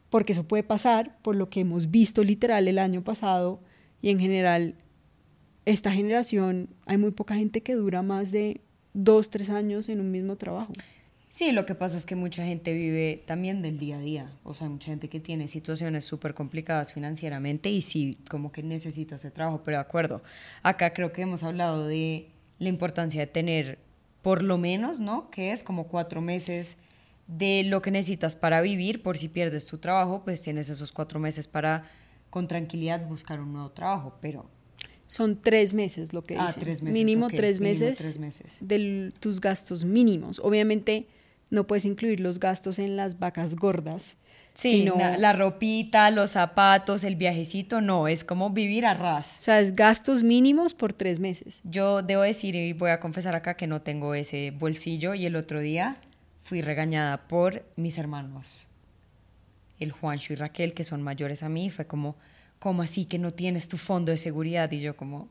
porque 0.08 0.32
eso 0.32 0.44
puede 0.44 0.62
pasar 0.62 1.18
por 1.20 1.36
lo 1.36 1.50
que 1.50 1.60
hemos 1.60 1.90
visto 1.90 2.24
literal 2.24 2.66
el 2.66 2.78
año 2.78 3.04
pasado 3.04 3.60
y 4.00 4.08
en 4.08 4.18
general 4.18 4.74
esta 5.66 5.92
generación 5.92 6.70
hay 6.86 6.96
muy 6.96 7.10
poca 7.10 7.34
gente 7.34 7.60
que 7.62 7.74
dura 7.74 8.00
más 8.00 8.30
de 8.30 8.62
dos, 8.94 9.28
tres 9.28 9.50
años 9.50 9.90
en 9.90 10.00
un 10.00 10.10
mismo 10.10 10.36
trabajo. 10.36 10.72
Sí, 11.34 11.50
lo 11.52 11.64
que 11.64 11.74
pasa 11.74 11.96
es 11.96 12.04
que 12.04 12.14
mucha 12.14 12.44
gente 12.44 12.74
vive 12.74 13.22
también 13.26 13.62
del 13.62 13.78
día 13.78 13.96
a 13.96 14.00
día. 14.00 14.30
O 14.44 14.52
sea, 14.52 14.68
mucha 14.68 14.88
gente 14.88 15.08
que 15.08 15.18
tiene 15.18 15.48
situaciones 15.48 16.04
súper 16.04 16.34
complicadas 16.34 16.92
financieramente 16.92 17.70
y 17.70 17.80
sí, 17.80 18.18
como 18.28 18.52
que 18.52 18.62
necesita 18.62 19.14
ese 19.14 19.30
trabajo. 19.30 19.62
Pero 19.64 19.78
de 19.78 19.80
acuerdo, 19.80 20.22
acá 20.62 20.92
creo 20.92 21.10
que 21.14 21.22
hemos 21.22 21.42
hablado 21.42 21.86
de 21.86 22.28
la 22.58 22.68
importancia 22.68 23.18
de 23.22 23.26
tener 23.28 23.78
por 24.20 24.42
lo 24.42 24.58
menos, 24.58 25.00
¿no? 25.00 25.30
Que 25.30 25.52
es 25.52 25.62
como 25.64 25.88
cuatro 25.88 26.20
meses 26.20 26.76
de 27.28 27.62
lo 27.64 27.80
que 27.80 27.90
necesitas 27.90 28.36
para 28.36 28.60
vivir. 28.60 29.02
Por 29.02 29.16
si 29.16 29.28
pierdes 29.28 29.64
tu 29.64 29.78
trabajo, 29.78 30.20
pues 30.26 30.42
tienes 30.42 30.68
esos 30.68 30.92
cuatro 30.92 31.18
meses 31.18 31.48
para 31.48 31.90
con 32.28 32.46
tranquilidad 32.46 33.06
buscar 33.08 33.40
un 33.40 33.54
nuevo 33.54 33.70
trabajo. 33.70 34.18
Pero 34.20 34.50
Son 35.06 35.40
tres 35.40 35.72
meses 35.72 36.12
lo 36.12 36.24
que 36.24 36.36
Ah, 36.36 36.48
dicen. 36.48 36.62
tres 36.62 36.82
meses, 36.82 36.92
Mínimo, 36.94 37.26
ok, 37.26 37.32
tres, 37.34 37.58
mínimo 37.58 37.80
meses 37.86 37.98
tres 37.98 38.18
meses. 38.18 38.56
de 38.60 39.12
tus 39.18 39.40
gastos 39.40 39.82
mínimos. 39.86 40.38
Obviamente 40.38 41.06
no 41.52 41.64
puedes 41.68 41.84
incluir 41.84 42.18
los 42.18 42.40
gastos 42.40 42.78
en 42.80 42.96
las 42.96 43.18
vacas 43.20 43.54
gordas. 43.54 44.16
sí, 44.54 44.80
sino- 44.80 44.96
na- 44.96 45.16
la 45.16 45.32
ropita, 45.32 46.10
los 46.10 46.30
zapatos, 46.30 47.04
el 47.04 47.16
viajecito, 47.16 47.80
no, 47.80 48.06
es 48.08 48.22
como 48.22 48.50
vivir 48.50 48.84
a 48.84 48.92
ras. 48.94 49.36
O 49.38 49.40
sea, 49.40 49.60
es 49.60 49.74
gastos 49.74 50.22
mínimos 50.22 50.74
por 50.74 50.92
tres 50.92 51.20
meses. 51.20 51.60
Yo 51.64 52.02
debo 52.02 52.20
decir 52.22 52.54
y 52.54 52.72
voy 52.74 52.90
a 52.90 53.00
confesar 53.00 53.34
acá 53.34 53.54
que 53.54 53.66
no 53.66 53.80
tengo 53.80 54.14
ese 54.14 54.50
bolsillo 54.50 55.14
y 55.14 55.24
el 55.24 55.36
otro 55.36 55.60
día 55.60 55.96
fui 56.42 56.60
regañada 56.60 57.16
por 57.28 57.64
mis 57.76 57.96
hermanos, 57.96 58.66
el 59.80 59.90
Juancho 59.92 60.32
y 60.34 60.36
Raquel, 60.36 60.74
que 60.74 60.84
son 60.84 61.00
mayores 61.02 61.42
a 61.42 61.48
mí, 61.48 61.70
fue 61.70 61.86
como, 61.86 62.16
¿cómo 62.58 62.82
así 62.82 63.06
que 63.06 63.18
no 63.18 63.30
tienes 63.30 63.68
tu 63.68 63.78
fondo 63.78 64.12
de 64.12 64.18
seguridad? 64.18 64.70
Y 64.70 64.80
yo 64.80 64.96
como, 64.96 65.28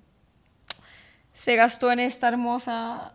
se 1.34 1.56
gastó 1.56 1.92
en 1.92 2.00
esta 2.00 2.28
hermosa 2.28 3.12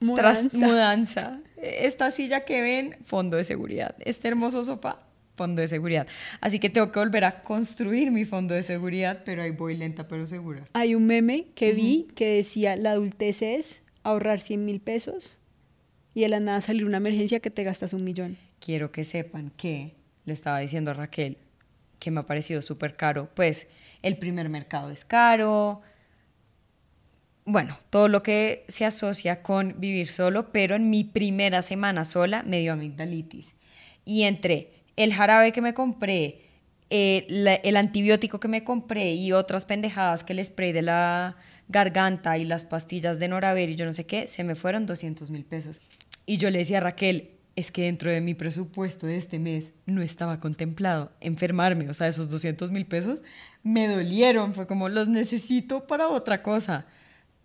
tras- 0.00 0.54
Mudanza. 0.54 1.38
Esta 1.62 2.10
silla 2.10 2.44
que 2.44 2.60
ven, 2.60 2.96
fondo 3.04 3.36
de 3.36 3.44
seguridad. 3.44 3.94
Este 4.04 4.28
hermoso 4.28 4.62
sofá, 4.64 5.00
fondo 5.36 5.62
de 5.62 5.68
seguridad. 5.68 6.06
Así 6.40 6.58
que 6.58 6.70
tengo 6.70 6.92
que 6.92 6.98
volver 6.98 7.24
a 7.24 7.42
construir 7.42 8.10
mi 8.10 8.24
fondo 8.24 8.54
de 8.54 8.62
seguridad, 8.62 9.22
pero 9.24 9.42
ahí 9.42 9.50
voy 9.50 9.76
lenta 9.76 10.08
pero 10.08 10.26
segura. 10.26 10.64
Hay 10.72 10.94
un 10.94 11.06
meme 11.06 11.46
que 11.54 11.72
vi 11.72 12.08
que 12.14 12.36
decía, 12.36 12.76
la 12.76 12.92
adultez 12.92 13.42
es 13.42 13.82
ahorrar 14.02 14.40
100 14.40 14.64
mil 14.64 14.80
pesos 14.80 15.38
y 16.14 16.22
de 16.22 16.28
la 16.28 16.40
nada 16.40 16.60
salir 16.60 16.84
una 16.84 16.96
emergencia 16.98 17.40
que 17.40 17.50
te 17.50 17.64
gastas 17.64 17.92
un 17.92 18.04
millón. 18.04 18.36
quiero 18.60 18.90
que 18.90 19.04
sepan 19.04 19.50
que 19.56 19.94
le 20.24 20.32
estaba 20.32 20.58
diciendo 20.58 20.90
a 20.90 20.94
Raquel 20.94 21.38
que 21.98 22.10
me 22.10 22.20
ha 22.20 22.22
parecido 22.24 22.62
súper 22.62 22.96
caro. 22.96 23.28
Pues 23.34 23.66
el 24.02 24.16
primer 24.18 24.48
mercado 24.48 24.90
es 24.90 25.04
caro. 25.04 25.82
Bueno, 27.50 27.78
todo 27.88 28.08
lo 28.08 28.22
que 28.22 28.66
se 28.68 28.84
asocia 28.84 29.40
con 29.42 29.76
vivir 29.78 30.08
solo, 30.08 30.52
pero 30.52 30.76
en 30.76 30.90
mi 30.90 31.02
primera 31.02 31.62
semana 31.62 32.04
sola 32.04 32.42
me 32.42 32.60
dio 32.60 32.74
amigdalitis. 32.74 33.54
Y 34.04 34.24
entre 34.24 34.68
el 34.96 35.14
jarabe 35.14 35.52
que 35.52 35.62
me 35.62 35.72
compré, 35.72 36.42
eh, 36.90 37.60
el 37.64 37.76
antibiótico 37.78 38.38
que 38.38 38.48
me 38.48 38.64
compré 38.64 39.14
y 39.14 39.32
otras 39.32 39.64
pendejadas 39.64 40.24
que 40.24 40.34
el 40.34 40.44
spray 40.44 40.72
de 40.72 40.82
la 40.82 41.36
garganta 41.68 42.36
y 42.36 42.44
las 42.44 42.66
pastillas 42.66 43.18
de 43.18 43.28
Noraver 43.28 43.70
y 43.70 43.76
yo 43.76 43.86
no 43.86 43.94
sé 43.94 44.04
qué, 44.04 44.26
se 44.26 44.44
me 44.44 44.54
fueron 44.54 44.84
200 44.84 45.30
mil 45.30 45.46
pesos. 45.46 45.80
Y 46.26 46.36
yo 46.36 46.50
le 46.50 46.58
decía 46.58 46.76
a 46.76 46.82
Raquel, 46.82 47.30
es 47.56 47.72
que 47.72 47.84
dentro 47.84 48.10
de 48.10 48.20
mi 48.20 48.34
presupuesto 48.34 49.06
de 49.06 49.16
este 49.16 49.38
mes 49.38 49.72
no 49.86 50.02
estaba 50.02 50.38
contemplado 50.38 51.12
enfermarme, 51.22 51.88
o 51.88 51.94
sea, 51.94 52.08
esos 52.08 52.28
200 52.28 52.70
mil 52.72 52.84
pesos 52.84 53.22
me 53.62 53.88
dolieron, 53.88 54.52
fue 54.52 54.66
como 54.66 54.90
los 54.90 55.08
necesito 55.08 55.86
para 55.86 56.08
otra 56.08 56.42
cosa, 56.42 56.84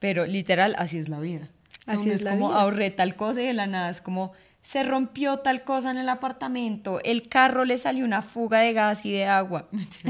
pero 0.04 0.26
literal 0.26 0.76
así 0.78 0.98
es 0.98 1.08
la 1.08 1.22
vida. 1.22 1.48
Así 1.86 2.08
Uno 2.08 2.16
es 2.16 2.24
la 2.24 2.32
como 2.32 2.50
vida. 2.50 2.60
ahorré 2.60 2.92
tal 2.92 3.16
cosa 3.16 3.42
y 3.42 3.46
de 3.46 3.54
la 3.54 3.68
nada 3.68 3.90
es 3.90 4.02
como 4.02 4.34
se 4.62 4.84
rompió 4.84 5.38
tal 5.38 5.64
cosa 5.64 5.92
en 5.92 5.98
el 5.98 6.10
apartamento, 6.10 7.00
el 7.06 7.30
carro 7.30 7.64
le 7.64 7.78
salió 7.78 8.04
una 8.04 8.22
fuga 8.22 8.60
de 8.60 8.74
gas 8.74 9.06
y 9.06 9.14
de 9.14 9.28
agua. 9.28 9.70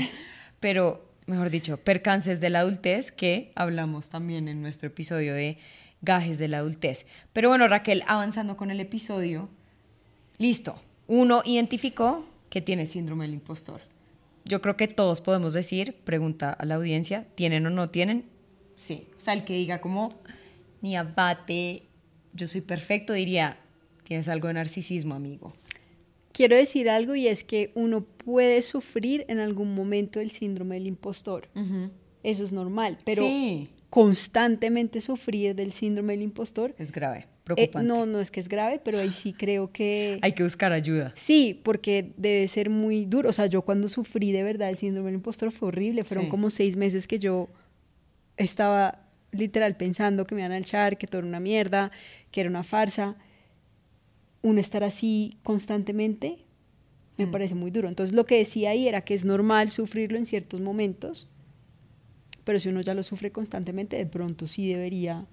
Pero, 0.60 1.08
mejor 1.28 1.52
dicho, 1.52 1.78
percances 1.78 2.42
de 2.42 2.50
la 2.50 2.62
adultez 2.62 3.12
que 3.12 3.52
hablamos 3.54 4.10
también 4.10 4.48
en 4.48 4.64
nuestro 4.64 4.88
episodio 4.88 5.36
de 5.36 5.60
gajes 6.02 6.40
de 6.40 6.48
la 6.48 6.58
adultez. 6.58 7.06
Pero 7.32 7.50
bueno, 7.50 7.68
Raquel, 7.68 8.04
avanzando 8.08 8.58
con 8.58 8.72
el 8.72 8.80
episodio, 8.80 9.48
listo. 10.40 10.82
Uno 11.06 11.44
identificó 11.46 12.26
que 12.50 12.64
tiene 12.64 12.88
síndrome 12.88 13.26
del 13.26 13.36
impostor. 13.36 13.82
Yo 14.44 14.60
creo 14.60 14.76
que 14.76 14.88
todos 14.88 15.22
podemos 15.22 15.54
decir, 15.54 15.98
pregunta 16.04 16.52
a 16.52 16.66
la 16.66 16.74
audiencia, 16.76 17.28
¿tienen 17.36 17.68
o 17.68 17.70
no 17.70 17.92
tienen? 17.92 18.33
Sí. 18.84 19.08
O 19.18 19.22
sea, 19.22 19.34
el 19.34 19.46
que 19.46 19.54
diga 19.54 19.80
como, 19.80 20.10
ni 20.82 20.98
abate, 20.98 21.84
yo 22.34 22.48
soy 22.50 22.60
perfecto, 22.60 23.13
diría, 23.13 23.58
tienes 24.06 24.28
algo 24.28 24.50
de 24.50 24.56
narcisismo, 24.56 25.16
amigo. 25.16 25.54
Quiero 26.34 26.58
decir 26.58 26.90
algo 26.90 27.16
y 27.16 27.28
es 27.28 27.44
que 27.46 27.72
uno 27.75 28.02
puede 28.04 28.62
sufrir 28.62 29.24
en 29.30 29.40
algún 29.40 29.74
momento 29.74 30.20
el 30.20 30.32
síndrome 30.32 30.75
del 30.75 30.88
impostor. 30.88 31.48
Eso 32.24 32.44
es 32.44 32.52
normal, 32.52 32.98
pero 33.06 33.24
sí, 33.24 33.70
constantemente 33.90 35.00
sufrir 35.00 35.56
del 35.56 35.72
síndrome 35.72 36.13
del 36.13 36.24
impostor, 36.24 36.74
es 36.78 36.92
grave, 36.92 37.20
eh, 37.20 37.28
preocupante. 37.44 37.88
no, 37.88 38.06
no 38.06 38.20
es 38.20 38.32
que 38.32 38.40
es 38.42 38.50
grave, 38.50 38.82
pero 38.84 39.00
ahí 39.00 39.12
sí 39.13 39.32
creo 39.32 39.72
que... 39.72 40.20
Hay 40.22 40.34
que 40.34 40.44
buscar 40.44 40.72
ayuda. 40.74 41.13
Sí, 41.16 41.60
porque 41.63 42.12
debe 42.18 42.48
ser 42.50 42.70
muy 42.70 43.06
duro. 43.06 43.30
O 43.30 43.34
sea, 43.34 43.46
yo 43.46 43.62
cuando 43.62 43.88
sufrí 43.88 44.32
de 44.34 44.44
verdad 44.44 44.70
el 44.70 44.78
síndrome 44.78 45.08
del 45.08 45.16
impostor 45.16 45.52
fue 45.52 45.68
horrible. 45.70 46.04
Fueron 46.04 46.25
Sí. 46.25 46.30
como 46.32 46.50
seis 46.50 46.75
meses 46.75 47.08
que 47.08 47.20
yo 47.20 47.48
estaba 48.38 49.00
literal 49.32 49.75
pensando 49.78 50.25
que 50.28 50.36
me 50.36 50.42
iban 50.42 50.52
a 50.52 50.58
echar, 50.58 50.98
que 50.98 51.08
todo 51.08 51.20
era 51.20 51.28
una 51.28 51.40
mierda, 51.40 51.92
que 52.32 52.42
era 52.42 52.50
una 52.50 52.63
farsa. 52.63 53.16
Uno 54.42 54.60
estar 54.60 54.84
así 54.84 55.38
constantemente 55.44 56.40
me 57.18 57.28
Mm. 57.28 57.32
parece 57.32 57.56
muy 57.56 57.72
duro. 57.72 57.88
Entonces 57.88 58.16
lo 58.16 58.25
que 58.25 58.38
decía 58.38 58.72
ahí 58.72 58.88
era 58.88 59.02
que 59.02 59.13
es 59.13 59.24
normal 59.25 59.70
sufrirlo 59.72 60.18
en 60.18 60.25
ciertos 60.25 60.60
momentos, 60.62 61.28
pero 62.44 62.60
si 62.60 62.70
uno 62.70 62.82
ya 62.82 62.94
lo 62.94 63.04
sufre 63.04 63.32
constantemente, 63.32 63.96
de 63.98 64.06
pronto 64.06 64.48
sí 64.48 64.68
debería 64.68 65.25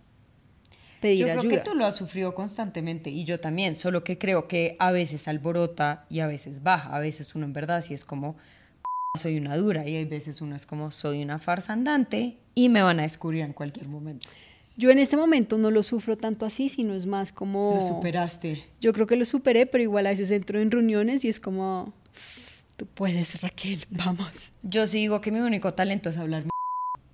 pedir 1.01 1.21
Yo 1.21 1.27
creo 1.27 1.41
ayuda. 1.41 1.57
que 1.65 1.71
tú 1.71 1.75
lo 1.75 1.85
has 1.87 1.97
sufrido 1.97 2.35
constantemente 2.35 3.11
y 3.11 3.25
yo 3.25 3.41
también, 3.41 3.75
solo 3.75 4.05
que 4.05 4.19
creo 4.19 4.47
que 4.47 4.77
a 4.79 4.93
veces 4.93 5.27
alborota 5.27 6.05
y 6.11 6.21
a 6.21 6.27
veces 6.27 6.63
baja. 6.63 6.95
A 6.95 7.01
veces 7.01 7.35
uno 7.35 7.47
en 7.47 7.53
verdad 7.55 7.81
sí 7.81 7.95
es 7.95 8.05
como 8.05 8.37
soy 9.19 9.39
una 9.39 9.57
dura 9.57 9.89
y 9.89 9.97
hay 9.97 10.05
veces 10.05 10.41
uno 10.41 10.55
es 10.55 10.67
como 10.67 10.93
soy 10.93 11.23
una 11.23 11.39
farsa 11.41 11.73
andante 11.73 12.37
y 12.55 12.69
me 12.69 12.83
van 12.83 13.01
a 13.01 13.03
descubrir 13.03 13.43
en 13.43 13.53
cualquier 13.53 13.89
momento. 13.89 14.29
Yo 14.77 14.91
en 14.91 14.99
este 14.99 15.17
momento 15.17 15.59
no 15.59 15.71
lo 15.71 15.83
sufro 15.83 16.17
tanto 16.17 16.47
así, 16.47 16.69
sino 16.69 16.95
es 16.95 17.07
más 17.07 17.33
como... 17.33 17.73
Lo 17.75 17.83
superaste. 17.83 18.65
Yo 18.81 18.93
creo 18.93 19.07
que 19.07 19.17
lo 19.17 19.25
superé, 19.25 19.67
pero 19.67 19.83
igual 19.83 20.07
a 20.07 20.11
veces 20.11 20.31
entro 20.31 20.59
en 20.61 20.71
reuniones 20.71 21.25
y 21.25 21.29
es 21.29 21.41
como, 21.41 21.93
tú 22.77 22.87
puedes, 22.87 23.43
Raquel, 23.43 23.85
vamos. 23.91 24.53
Yo 24.63 24.87
sí 24.87 24.99
digo 24.99 25.21
que 25.21 25.33
mi 25.33 25.41
único 25.41 25.75
talento 25.75 26.09
es 26.09 26.17
hablar 26.17 26.45
mi- 26.45 26.51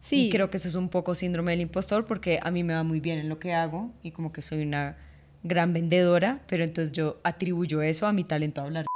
Sí, 0.02 0.26
Y 0.26 0.30
creo 0.30 0.50
que 0.50 0.58
eso 0.58 0.68
es 0.68 0.76
un 0.76 0.90
poco 0.90 1.14
síndrome 1.16 1.52
del 1.52 1.62
impostor 1.62 2.04
porque 2.06 2.38
a 2.40 2.50
mí 2.52 2.62
me 2.62 2.74
va 2.74 2.84
muy 2.84 3.00
bien 3.00 3.18
en 3.18 3.28
lo 3.28 3.38
que 3.40 3.52
hago 3.54 3.90
y 4.04 4.12
como 4.12 4.32
que 4.32 4.42
soy 4.42 4.62
una 4.62 4.96
gran 5.42 5.72
vendedora, 5.72 6.42
pero 6.46 6.62
entonces 6.62 6.92
yo 6.92 7.18
atribuyo 7.24 7.82
eso 7.82 8.06
a 8.06 8.12
mi 8.12 8.22
talento 8.22 8.60
a 8.60 8.64
hablar. 8.64 8.86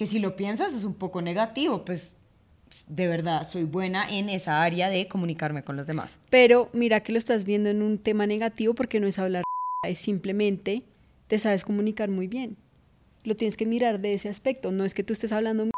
Que 0.00 0.06
si 0.06 0.18
lo 0.18 0.34
piensas 0.34 0.72
es 0.72 0.84
un 0.84 0.94
poco 0.94 1.20
negativo, 1.20 1.84
pues 1.84 2.18
de 2.88 3.06
verdad 3.06 3.44
soy 3.44 3.64
buena 3.64 4.08
en 4.08 4.30
esa 4.30 4.62
área 4.62 4.88
de 4.88 5.08
comunicarme 5.08 5.62
con 5.62 5.76
los 5.76 5.86
demás. 5.86 6.18
pero 6.30 6.70
mira 6.72 7.00
que 7.00 7.12
lo 7.12 7.18
estás 7.18 7.44
viendo 7.44 7.68
en 7.68 7.82
un 7.82 7.98
tema 7.98 8.26
negativo 8.26 8.72
porque 8.72 8.98
no 8.98 9.06
es 9.06 9.18
hablar, 9.18 9.42
es 9.86 9.98
simplemente 9.98 10.84
te 11.26 11.38
sabes 11.38 11.64
comunicar 11.64 12.08
muy 12.08 12.28
bien. 12.28 12.56
Lo 13.24 13.36
tienes 13.36 13.58
que 13.58 13.66
mirar 13.66 14.00
de 14.00 14.14
ese 14.14 14.30
aspecto. 14.30 14.72
No 14.72 14.86
es 14.86 14.94
que 14.94 15.04
tú 15.04 15.12
estés 15.12 15.32
hablando, 15.32 15.68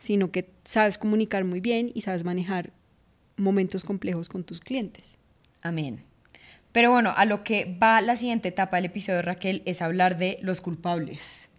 sino 0.00 0.32
que 0.32 0.50
sabes 0.64 0.98
comunicar 0.98 1.44
muy 1.44 1.60
bien 1.60 1.92
y 1.94 2.00
sabes 2.00 2.24
manejar 2.24 2.72
momentos 3.36 3.84
complejos 3.84 4.28
con 4.28 4.42
tus 4.42 4.58
clientes. 4.58 5.16
Amén. 5.62 6.02
Pero 6.72 6.90
bueno, 6.90 7.12
a 7.16 7.24
lo 7.24 7.44
que 7.44 7.78
va 7.80 8.00
la 8.00 8.16
siguiente 8.16 8.48
etapa 8.48 8.78
del 8.78 8.86
episodio 8.86 9.18
de 9.18 9.22
Raquel 9.22 9.62
es 9.64 9.80
hablar 9.80 10.18
de 10.18 10.40
los 10.42 10.60
culpables. 10.60 11.51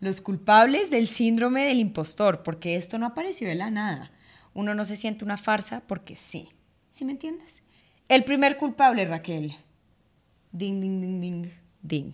Los 0.00 0.20
culpables 0.20 0.90
del 0.90 1.06
síndrome 1.06 1.64
del 1.64 1.78
impostor, 1.78 2.42
porque 2.42 2.76
esto 2.76 2.98
no 2.98 3.06
apareció 3.06 3.48
de 3.48 3.54
la 3.54 3.70
nada. 3.70 4.12
Uno 4.52 4.74
no 4.74 4.84
se 4.84 4.96
siente 4.96 5.24
una 5.24 5.36
farsa 5.36 5.82
porque 5.86 6.16
sí. 6.16 6.50
¿Sí 6.90 7.04
me 7.04 7.12
entiendes? 7.12 7.62
El 8.08 8.24
primer 8.24 8.56
culpable, 8.56 9.04
Raquel. 9.04 9.56
Ding, 10.52 10.80
ding, 10.80 11.00
ding, 11.00 11.20
ding, 11.20 11.50
ding. 11.82 12.12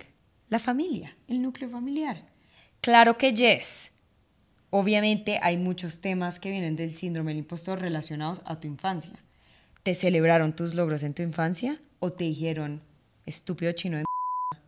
La 0.49 0.59
familia, 0.59 1.16
el 1.29 1.42
núcleo 1.42 1.68
familiar. 1.71 2.25
Claro 2.81 3.18
que 3.18 3.33
yes. 3.33 3.92
Obviamente 4.71 5.38
hay 5.42 5.57
muchos 5.57 6.01
temas 6.01 6.38
que 6.38 6.51
vienen 6.51 6.77
del 6.77 6.95
síndrome 6.97 7.33
del 7.33 7.40
impostor 7.40 7.79
relacionados 7.81 8.40
a 8.45 8.59
tu 8.59 8.68
infancia. 8.68 9.12
¿Te 9.83 9.95
celebraron 9.95 10.57
tus 10.57 10.75
logros 10.75 11.03
en 11.03 11.14
tu 11.14 11.23
infancia 11.23 11.81
o 11.99 12.12
te 12.12 12.25
dijeron, 12.25 12.83
estúpido 13.27 13.73
chino 13.73 13.99
de 13.99 14.05
mierda, 14.05 14.66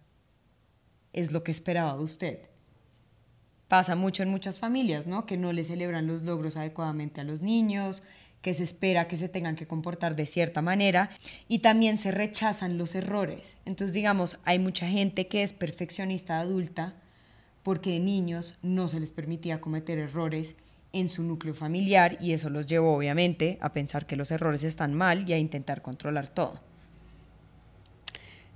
es 1.13 1.33
lo 1.33 1.43
que 1.43 1.53
esperaba 1.53 1.97
de 1.97 2.05
usted? 2.05 2.54
Pasa 3.75 3.97
mucho 3.97 4.23
en 4.23 4.29
muchas 4.29 4.61
familias, 4.61 5.09
¿no? 5.09 5.27
Que 5.27 5.37
no 5.37 5.53
le 5.53 5.65
celebran 5.65 6.07
los 6.07 6.23
logros 6.23 6.57
adecuadamente 6.57 7.21
a 7.21 7.25
los 7.25 7.43
niños, 7.43 8.05
que 8.41 8.55
se 8.55 8.63
espera 8.63 9.09
que 9.09 9.17
se 9.17 9.29
tengan 9.29 9.57
que 9.57 9.67
comportar 9.67 10.15
de 10.15 10.27
cierta 10.27 10.63
manera 10.63 11.11
y 11.49 11.59
también 11.59 11.99
se 11.99 12.13
rechazan 12.13 12.79
los 12.79 12.95
errores. 12.95 13.57
Entonces, 13.65 13.93
digamos, 13.93 14.39
hay 14.45 14.61
mucha 14.61 14.87
gente 14.87 15.27
que 15.27 15.43
es 15.43 15.53
perfeccionista 15.53 16.39
adulta 16.39 16.95
porque 17.65 17.91
de 17.91 17.99
niños 17.99 18.55
no 18.63 18.87
se 18.87 19.01
les 19.01 19.11
permitía 19.11 19.61
cometer 19.61 19.99
errores 19.99 20.55
en 20.93 21.09
su 21.09 21.25
núcleo 21.25 21.53
familiar 21.53 22.17
y 22.21 22.31
eso 22.31 22.51
los 22.51 22.69
llevó 22.69 22.95
obviamente 22.95 23.59
a 23.61 23.73
pensar 23.73 24.07
que 24.07 24.15
los 24.15 24.31
errores 24.31 24.63
están 24.63 24.95
mal 24.95 25.29
y 25.29 25.33
a 25.33 25.39
intentar 25.39 25.83
controlar 25.83 26.29
todo. 26.29 26.61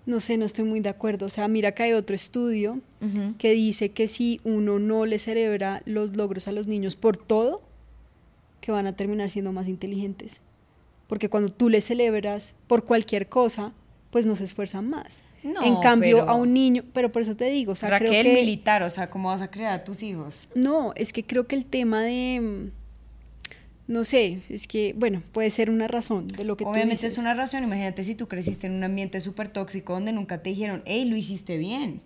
No 0.08 0.20
sé, 0.20 0.38
no 0.38 0.46
estoy 0.46 0.64
muy 0.64 0.80
de 0.80 0.88
acuerdo. 0.88 1.26
O 1.26 1.28
sea, 1.28 1.46
mira 1.48 1.72
que 1.72 1.82
hay 1.82 1.92
otro 1.92 2.16
estudio 2.16 2.80
que 3.38 3.52
dice 3.52 3.90
que 3.90 4.08
si 4.08 4.40
uno 4.42 4.78
no 4.78 5.04
le 5.04 5.18
celebra 5.18 5.82
los 5.84 6.16
logros 6.16 6.48
a 6.48 6.52
los 6.52 6.66
niños 6.66 6.96
por 6.96 7.18
todo, 7.18 7.60
que 8.62 8.72
van 8.72 8.86
a 8.86 8.96
terminar 8.96 9.28
siendo 9.28 9.52
más 9.52 9.68
inteligentes. 9.68 10.40
Porque 11.08 11.28
cuando 11.28 11.52
tú 11.52 11.68
les 11.68 11.84
celebras 11.84 12.54
por 12.66 12.84
cualquier 12.84 13.28
cosa, 13.28 13.72
pues 14.10 14.24
no 14.24 14.34
se 14.34 14.44
esfuerzan 14.44 14.88
más. 14.88 15.22
No, 15.42 15.62
en 15.62 15.76
cambio, 15.80 16.20
pero- 16.20 16.30
a 16.30 16.34
un 16.34 16.54
niño, 16.54 16.84
pero 16.94 17.12
por 17.12 17.20
eso 17.22 17.36
te 17.36 17.44
digo, 17.50 17.72
o 17.72 17.76
sea, 17.76 17.90
creo 17.98 18.10
Raquel 18.10 18.26
que- 18.26 18.32
militar, 18.34 18.82
o 18.82 18.90
sea, 18.90 19.10
¿cómo 19.10 19.28
vas 19.28 19.42
a 19.42 19.50
crear 19.50 19.72
a 19.72 19.84
tus 19.84 20.02
hijos? 20.02 20.48
No, 20.54 20.92
es 20.96 21.12
que 21.12 21.22
creo 21.24 21.46
que 21.46 21.54
el 21.54 21.64
tema 21.66 22.02
de, 22.02 22.40
mm, 22.40 22.70
no 23.88 24.04
sé, 24.04 24.40
es 24.48 24.66
que, 24.68 24.94
bueno, 24.96 25.22
puede 25.32 25.50
ser 25.50 25.70
una 25.70 25.88
razón 25.88 26.28
de 26.28 26.44
lo 26.44 26.56
que 26.56 26.64
tú 26.64 26.70
Obviamente 26.70 26.94
dices. 27.06 27.14
es 27.14 27.18
una 27.18 27.34
razón, 27.34 27.64
imagínate 27.64 28.04
si 28.04 28.14
tú 28.14 28.28
creciste 28.28 28.66
en 28.68 28.74
un 28.74 28.84
ambiente 28.84 29.20
súper 29.20 29.48
tóxico 29.48 29.94
donde 29.94 30.12
nunca 30.12 30.42
te 30.42 30.50
dijeron, 30.50 30.82
hey, 30.84 31.04
lo 31.06 31.16
hiciste 31.16 31.56
bien. 31.58 32.02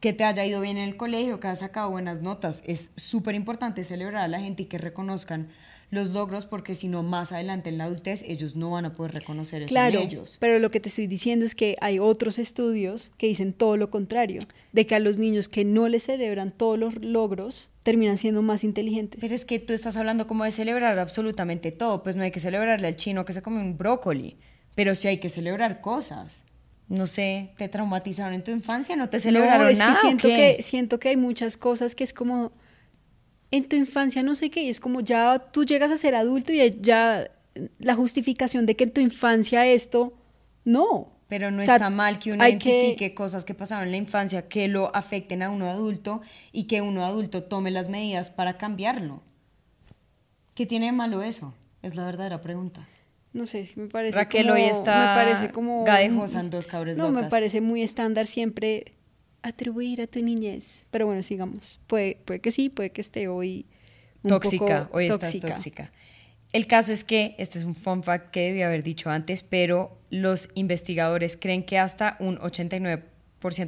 Que 0.00 0.12
te 0.12 0.24
haya 0.24 0.46
ido 0.46 0.60
bien 0.60 0.78
en 0.78 0.84
el 0.88 0.96
colegio, 0.96 1.40
que 1.40 1.48
has 1.48 1.58
sacado 1.60 1.90
buenas 1.90 2.22
notas. 2.22 2.62
Es 2.66 2.90
súper 2.96 3.34
importante 3.34 3.84
celebrar 3.84 4.22
a 4.22 4.28
la 4.28 4.40
gente 4.40 4.62
y 4.62 4.66
que 4.66 4.78
reconozcan 4.78 5.48
los 5.90 6.10
logros 6.10 6.44
porque 6.46 6.74
si 6.74 6.88
no, 6.88 7.02
más 7.02 7.32
adelante 7.32 7.68
en 7.70 7.76
la 7.78 7.84
adultez 7.84 8.22
ellos 8.26 8.54
no 8.54 8.70
van 8.70 8.84
a 8.84 8.92
poder 8.92 9.12
reconocer 9.12 9.62
eso 9.62 9.70
Claro, 9.70 9.98
en 9.98 10.06
ellos. 10.08 10.36
pero 10.40 10.58
lo 10.58 10.70
que 10.70 10.78
te 10.78 10.88
estoy 10.88 11.06
diciendo 11.08 11.44
es 11.44 11.54
que 11.56 11.76
hay 11.80 11.98
otros 11.98 12.38
estudios 12.38 13.10
que 13.18 13.26
dicen 13.26 13.52
todo 13.52 13.76
lo 13.76 13.90
contrario, 13.90 14.40
de 14.72 14.86
que 14.86 14.94
a 14.94 15.00
los 15.00 15.18
niños 15.18 15.48
que 15.48 15.64
no 15.64 15.88
les 15.88 16.04
celebran 16.04 16.52
todos 16.52 16.78
los 16.78 16.94
logros 17.02 17.69
terminan 17.82 18.18
siendo 18.18 18.42
más 18.42 18.64
inteligentes. 18.64 19.20
Pero 19.20 19.34
es 19.34 19.44
que 19.44 19.58
tú 19.58 19.72
estás 19.72 19.96
hablando 19.96 20.26
como 20.26 20.44
de 20.44 20.50
celebrar 20.50 20.98
absolutamente 20.98 21.72
todo. 21.72 22.02
Pues 22.02 22.16
no 22.16 22.22
hay 22.22 22.30
que 22.30 22.40
celebrarle 22.40 22.86
al 22.86 22.96
chino 22.96 23.24
que 23.24 23.32
se 23.32 23.42
come 23.42 23.60
un 23.60 23.78
brócoli, 23.78 24.36
pero 24.74 24.94
sí 24.94 25.08
hay 25.08 25.18
que 25.18 25.30
celebrar 25.30 25.80
cosas. 25.80 26.44
No 26.88 27.06
sé, 27.06 27.50
¿te 27.56 27.68
traumatizaron 27.68 28.34
en 28.34 28.42
tu 28.42 28.50
infancia? 28.50 28.96
¿No 28.96 29.08
te 29.08 29.20
celebraron 29.20 29.62
no, 29.62 29.68
es 29.68 29.78
nada? 29.78 29.94
que 29.94 30.00
siento 30.00 30.28
que 30.28 30.62
siento 30.62 30.98
que 30.98 31.08
hay 31.10 31.16
muchas 31.16 31.56
cosas 31.56 31.94
que 31.94 32.02
es 32.02 32.12
como 32.12 32.52
en 33.52 33.68
tu 33.68 33.76
infancia 33.76 34.22
no 34.22 34.34
sé 34.34 34.50
qué, 34.50 34.62
y 34.64 34.68
es 34.70 34.80
como 34.80 35.00
ya 35.00 35.38
tú 35.38 35.64
llegas 35.64 35.90
a 35.90 35.96
ser 35.96 36.14
adulto 36.14 36.52
y 36.52 36.78
ya 36.80 37.30
la 37.78 37.94
justificación 37.94 38.66
de 38.66 38.76
que 38.76 38.84
en 38.84 38.92
tu 38.92 39.00
infancia 39.00 39.66
esto 39.66 40.14
no. 40.64 41.19
Pero 41.30 41.50
no 41.50 41.62
O 41.62 41.64
sea, 41.64 41.76
está 41.76 41.88
mal 41.88 42.18
que 42.18 42.32
uno 42.32 42.44
que- 42.44 42.50
identifique 42.50 43.14
cosas 43.14 43.46
que 43.46 43.54
pasaron 43.54 43.84
en 43.86 43.92
la 43.92 43.96
infancia 43.96 44.48
que 44.48 44.68
lo 44.68 44.94
afecten 44.94 45.42
a 45.42 45.48
uno 45.48 45.64
adulto 45.70 46.20
y 46.52 46.64
que 46.64 46.82
uno 46.82 47.04
adulto 47.04 47.44
tome 47.44 47.70
las 47.70 47.88
medidas 47.88 48.30
para 48.30 48.58
cambiarlo. 48.58 49.22
¿Qué 50.54 50.66
tiene 50.66 50.86
de 50.86 50.92
malo 50.92 51.22
eso? 51.22 51.54
Es 51.82 51.94
la 51.94 52.04
verdadera 52.04 52.42
pregunta. 52.42 52.86
No 53.32 53.46
sé, 53.46 53.70
me 53.76 53.86
parece 53.86 54.16
Raquel 54.18 54.42
como, 54.48 54.54
hoy 54.54 54.62
está 54.64 54.98
me 54.98 55.24
parece 55.24 55.52
como 55.52 55.84
gadejosa 55.84 56.40
en 56.40 56.50
dos 56.50 56.66
cabres 56.66 56.96
No, 56.96 57.10
me 57.12 57.24
parece 57.28 57.60
muy 57.60 57.82
estándar 57.82 58.26
siempre 58.26 58.92
atribuir 59.42 60.02
a 60.02 60.06
tu 60.08 60.20
niñez. 60.20 60.84
Pero 60.90 61.06
bueno, 61.06 61.22
sigamos. 61.22 61.78
Puede, 61.86 62.18
puede 62.24 62.40
que 62.40 62.50
sí, 62.50 62.68
puede 62.68 62.90
que 62.90 63.00
esté 63.00 63.28
hoy 63.28 63.66
un 64.24 64.30
tóxica, 64.30 64.84
poco 64.86 64.96
hoy 64.98 65.08
tóxica. 65.08 65.28
estás 65.48 65.54
tóxica. 65.54 65.92
El 66.52 66.66
caso 66.66 66.92
es 66.92 67.04
que, 67.04 67.34
este 67.38 67.58
es 67.58 67.64
un 67.64 67.74
fun 67.74 68.02
fact 68.02 68.30
que 68.30 68.40
debí 68.40 68.62
haber 68.62 68.82
dicho 68.82 69.08
antes, 69.10 69.42
pero 69.42 69.96
los 70.10 70.48
investigadores 70.54 71.36
creen 71.40 71.64
que 71.64 71.78
hasta 71.78 72.16
un 72.18 72.38
89% 72.38 73.02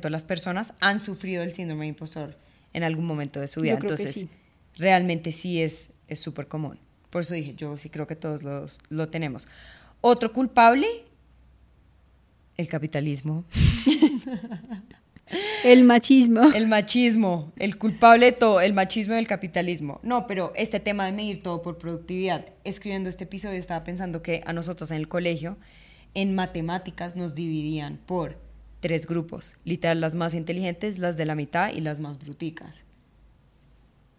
de 0.01 0.11
las 0.11 0.25
personas 0.25 0.75
han 0.81 0.99
sufrido 0.99 1.42
el 1.42 1.53
síndrome 1.53 1.85
de 1.85 1.90
impostor 1.90 2.37
en 2.73 2.83
algún 2.83 3.05
momento 3.05 3.40
de 3.40 3.47
su 3.47 3.61
vida. 3.61 3.75
Yo 3.75 3.79
creo 3.79 3.97
que 3.97 4.03
Entonces, 4.03 4.23
sí. 4.23 4.29
realmente 4.77 5.31
sí 5.33 5.62
es 5.62 5.92
es 6.12 6.21
súper 6.21 6.47
común. 6.47 6.79
Por 7.11 7.23
eso 7.23 7.35
dije, 7.35 7.55
yo 7.55 7.77
sí 7.77 7.88
creo 7.90 8.07
que 8.07 8.16
todos 8.16 8.42
los, 8.42 8.79
lo 8.88 9.09
tenemos. 9.09 9.49
Otro 10.01 10.33
culpable, 10.33 10.87
el 12.57 12.68
capitalismo. 12.68 13.45
El 15.64 15.85
machismo. 15.85 16.42
El 16.55 16.66
machismo, 16.66 17.53
el 17.57 17.79
culpable 17.79 18.27
de 18.27 18.33
todo, 18.33 18.61
el 18.61 18.73
machismo 18.73 19.14
y 19.14 19.18
el 19.18 19.27
capitalismo. 19.27 20.01
No, 20.03 20.27
pero 20.27 20.53
este 20.57 20.81
tema 20.81 21.07
de 21.07 21.12
medir 21.12 21.42
todo 21.42 21.62
por 21.62 21.79
productividad, 21.79 22.47
escribiendo 22.64 23.09
este 23.09 23.25
episodio 23.25 23.59
estaba 23.59 23.85
pensando 23.85 24.23
que 24.23 24.42
a 24.45 24.53
nosotros 24.53 24.90
en 24.90 24.99
el 24.99 25.09
colegio, 25.09 25.57
en 26.14 26.35
matemáticas 26.35 27.16
nos 27.16 27.35
dividían 27.35 27.99
por 28.05 28.38
tres 28.81 29.07
grupos, 29.07 29.55
literal 29.64 30.01
las 30.01 30.14
más 30.14 30.35
inteligentes, 30.35 30.99
las 30.99 31.16
de 31.16 31.25
la 31.25 31.35
mitad 31.35 31.73
y 31.73 31.81
las 31.81 32.01
más 32.01 32.18
bruticas. 32.18 32.85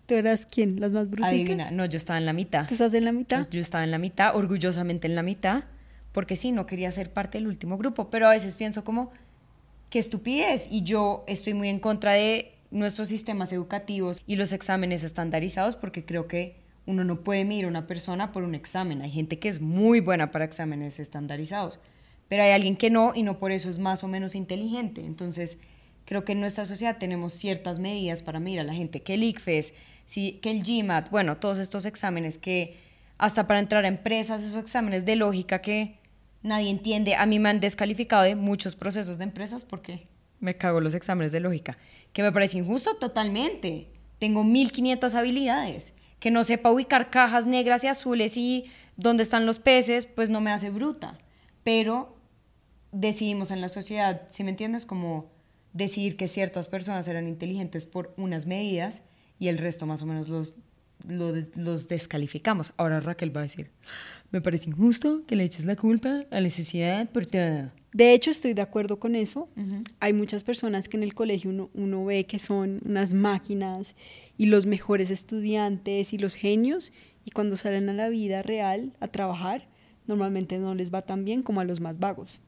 ¿Tú 0.06 0.16
eras 0.16 0.46
quién? 0.46 0.80
¿Las 0.80 0.94
más 0.94 1.10
bruticas? 1.10 1.32
Adivina, 1.34 1.72
no, 1.72 1.86
yo 1.86 1.98
estaba 1.98 2.18
en 2.18 2.26
la 2.26 2.34
mitad. 2.34 2.68
¿Tú 2.68 2.74
estás 2.74 2.94
en 2.94 3.06
la 3.06 3.12
mitad? 3.12 3.48
Yo 3.52 3.60
estaba 3.60 3.84
en 3.84 3.92
la 3.92 4.00
mitad, 4.00 4.36
orgullosamente 4.36 5.08
en 5.08 5.16
la 5.16 5.24
mitad, 5.24 5.66
porque 6.14 6.36
sí, 6.36 6.52
no 6.52 6.66
quería 6.66 6.92
ser 6.92 7.12
parte 7.12 7.38
del 7.38 7.48
último 7.48 7.78
grupo, 7.78 8.10
pero 8.10 8.28
a 8.28 8.32
veces 8.32 8.56
pienso 8.56 8.84
como, 8.84 9.12
qué 9.94 10.00
estupidez, 10.00 10.68
y 10.72 10.82
yo 10.82 11.24
estoy 11.28 11.54
muy 11.54 11.70
en 11.70 11.80
contra 11.80 12.14
de 12.14 12.56
nuestros 12.72 13.10
sistemas 13.10 13.54
educativos 13.54 14.24
y 14.26 14.38
los 14.38 14.52
exámenes 14.52 15.04
estandarizados, 15.04 15.76
porque 15.76 16.04
creo 16.04 16.28
que 16.28 16.56
uno 16.88 17.04
no 17.04 17.24
puede 17.24 17.46
medir 17.46 17.66
a 17.66 17.68
una 17.68 17.86
persona 17.86 18.32
por 18.32 18.42
un 18.42 18.56
examen. 18.56 19.04
Hay 19.04 19.12
gente 19.12 19.38
que 19.38 19.50
es 19.50 19.62
muy 19.62 20.00
buena 20.00 20.32
para 20.32 20.46
exámenes 20.46 20.98
estandarizados, 20.98 21.80
pero 22.28 22.42
hay 22.42 22.54
alguien 22.54 22.76
que 22.76 22.90
no, 22.90 23.12
y 23.14 23.22
no 23.22 23.38
por 23.38 23.52
eso 23.52 23.70
es 23.70 23.78
más 23.78 24.04
o 24.04 24.08
menos 24.08 24.34
inteligente. 24.34 25.06
Entonces, 25.06 25.60
creo 26.06 26.26
que 26.26 26.32
en 26.32 26.40
nuestra 26.40 26.66
sociedad 26.66 26.98
tenemos 26.98 27.32
ciertas 27.34 27.78
medidas 27.78 28.24
para 28.24 28.40
medir 28.40 28.62
a 28.62 28.64
la 28.64 28.74
gente, 28.74 29.04
que 29.04 29.14
el 29.14 29.22
ICFES, 29.22 29.76
sí, 30.08 30.40
que 30.42 30.50
el 30.50 30.64
GMAT, 30.64 31.12
bueno, 31.12 31.38
todos 31.38 31.60
estos 31.60 31.86
exámenes 31.86 32.40
que 32.40 32.78
hasta 33.20 33.46
para 33.46 33.60
entrar 33.60 33.86
a 33.86 33.90
empresas, 33.90 34.42
esos 34.42 34.60
exámenes 34.60 35.06
de 35.06 35.18
lógica 35.18 35.62
que 35.62 36.00
nadie 36.44 36.70
entiende. 36.70 37.16
A 37.16 37.26
mí 37.26 37.40
me 37.40 37.50
han 37.50 37.60
descalificado 37.60 38.24
de 38.24 38.36
muchos 38.36 38.76
procesos 38.76 39.18
de 39.18 39.24
empresas 39.24 39.66
porque 39.66 40.08
me 40.40 40.56
cago 40.58 40.80
los 40.82 40.94
exámenes 40.94 41.32
de 41.32 41.40
lógica, 41.40 41.78
que 42.12 42.22
me 42.22 42.32
parece 42.32 42.58
injusto 42.60 42.96
totalmente. 42.96 43.88
Tengo 44.20 44.44
1500 44.44 45.16
habilidades. 45.16 45.94
Que 46.20 46.32
no 46.32 46.44
sepa 46.46 46.72
ubicar 46.72 47.10
cajas 47.10 47.46
negras 47.46 47.84
y 47.84 47.88
azules 47.88 48.38
y 48.38 48.66
dónde 48.96 49.24
están 49.24 49.46
los 49.46 49.60
peces, 49.60 50.06
pues 50.06 50.30
no 50.30 50.40
me 50.40 50.52
hace 50.52 50.70
bruta. 50.70 51.18
Pero 51.66 52.16
decidimos 52.92 53.52
en 53.52 53.60
la 53.62 53.70
sociedad, 53.70 54.22
si 54.32 54.44
me 54.44 54.52
entiendes, 54.52 54.86
como 54.86 55.32
decidir 55.74 56.16
que 56.16 56.28
ciertas 56.28 56.68
personas 56.68 57.08
eran 57.08 57.28
inteligentes 57.28 57.86
por 57.86 58.14
unas 58.18 58.46
medidas 58.46 59.02
y 59.40 59.48
el 59.48 59.58
resto 59.58 59.86
más 59.86 60.02
o 60.02 60.06
menos 60.06 60.30
los, 60.30 60.54
lo- 61.08 61.34
los 61.56 61.88
descalificamos. 61.88 62.72
Ahora 62.78 63.00
Raquel 63.02 63.36
va 63.36 63.42
a 63.42 63.44
decir, 63.44 63.72
me 64.34 64.42
parece 64.42 64.70
injusto 64.70 65.22
que 65.28 65.36
le 65.36 65.44
eches 65.44 65.64
la 65.64 65.76
culpa 65.76 66.26
a 66.32 66.42
la 66.42 66.50
sociedad 66.50 67.08
por 67.10 67.28
todo. 67.28 67.72
De 67.94 68.14
hecho, 68.14 68.32
estoy 68.32 68.56
de 68.56 68.64
acuerdo 68.64 69.00
con 69.00 69.16
eso. 69.16 69.48
Hay 70.00 70.14
muchas 70.14 70.44
personas 70.44 70.90
que 70.90 70.98
en 70.98 71.04
el 71.04 71.14
colegio 71.14 71.52
uno, 71.52 71.70
uno 71.76 72.04
ve 72.04 72.26
que 72.26 72.40
son 72.40 72.82
unas 72.84 73.14
máquinas 73.14 73.96
y 74.36 74.48
los 74.48 74.66
mejores 74.66 75.12
estudiantes 75.12 76.12
y 76.12 76.18
los 76.18 76.34
genios, 76.34 76.92
y 77.24 77.30
cuando 77.30 77.56
salen 77.56 77.88
a 77.90 77.94
la 77.94 78.10
vida 78.10 78.42
real 78.42 78.92
a 79.00 79.08
trabajar, 79.08 79.68
normalmente 80.08 80.58
no 80.58 80.74
les 80.74 80.92
va 80.92 81.04
tan 81.04 81.24
bien 81.24 81.44
como 81.44 81.62
a 81.62 81.66
los 81.66 81.80
más 81.80 82.00
vagos. 82.00 82.42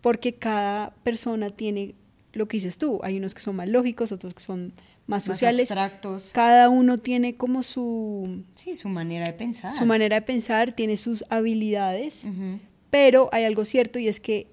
Porque 0.00 0.34
cada 0.34 0.96
persona 1.04 1.50
tiene 1.50 1.94
lo 2.32 2.48
que 2.48 2.56
dices 2.56 2.76
tú. 2.76 2.98
Hay 3.04 3.16
unos 3.16 3.34
que 3.34 3.40
son 3.40 3.54
más 3.54 3.68
lógicos, 3.68 4.10
otros 4.10 4.34
que 4.34 4.42
son 4.42 4.72
más 5.06 5.28
Más 5.28 5.36
sociales. 5.36 5.70
abstractos. 5.70 6.30
Cada 6.32 6.68
uno 6.70 6.96
tiene 6.98 7.36
como 7.36 7.62
su, 7.62 8.42
Sí, 8.54 8.74
su 8.74 8.88
manera 8.88 9.26
de 9.26 9.32
pensar. 9.34 9.72
su 9.72 9.84
manera 9.86 10.16
de 10.16 10.22
pensar, 10.22 10.72
tiene 10.72 10.96
sus 10.96 11.24
habilidades. 11.30 12.24
Ujú. 12.24 12.58
Pero 12.90 13.28
hay 13.32 13.44
algo 13.44 13.64
cierto 13.64 13.98
y 13.98 14.08
es 14.08 14.20
que 14.20 14.46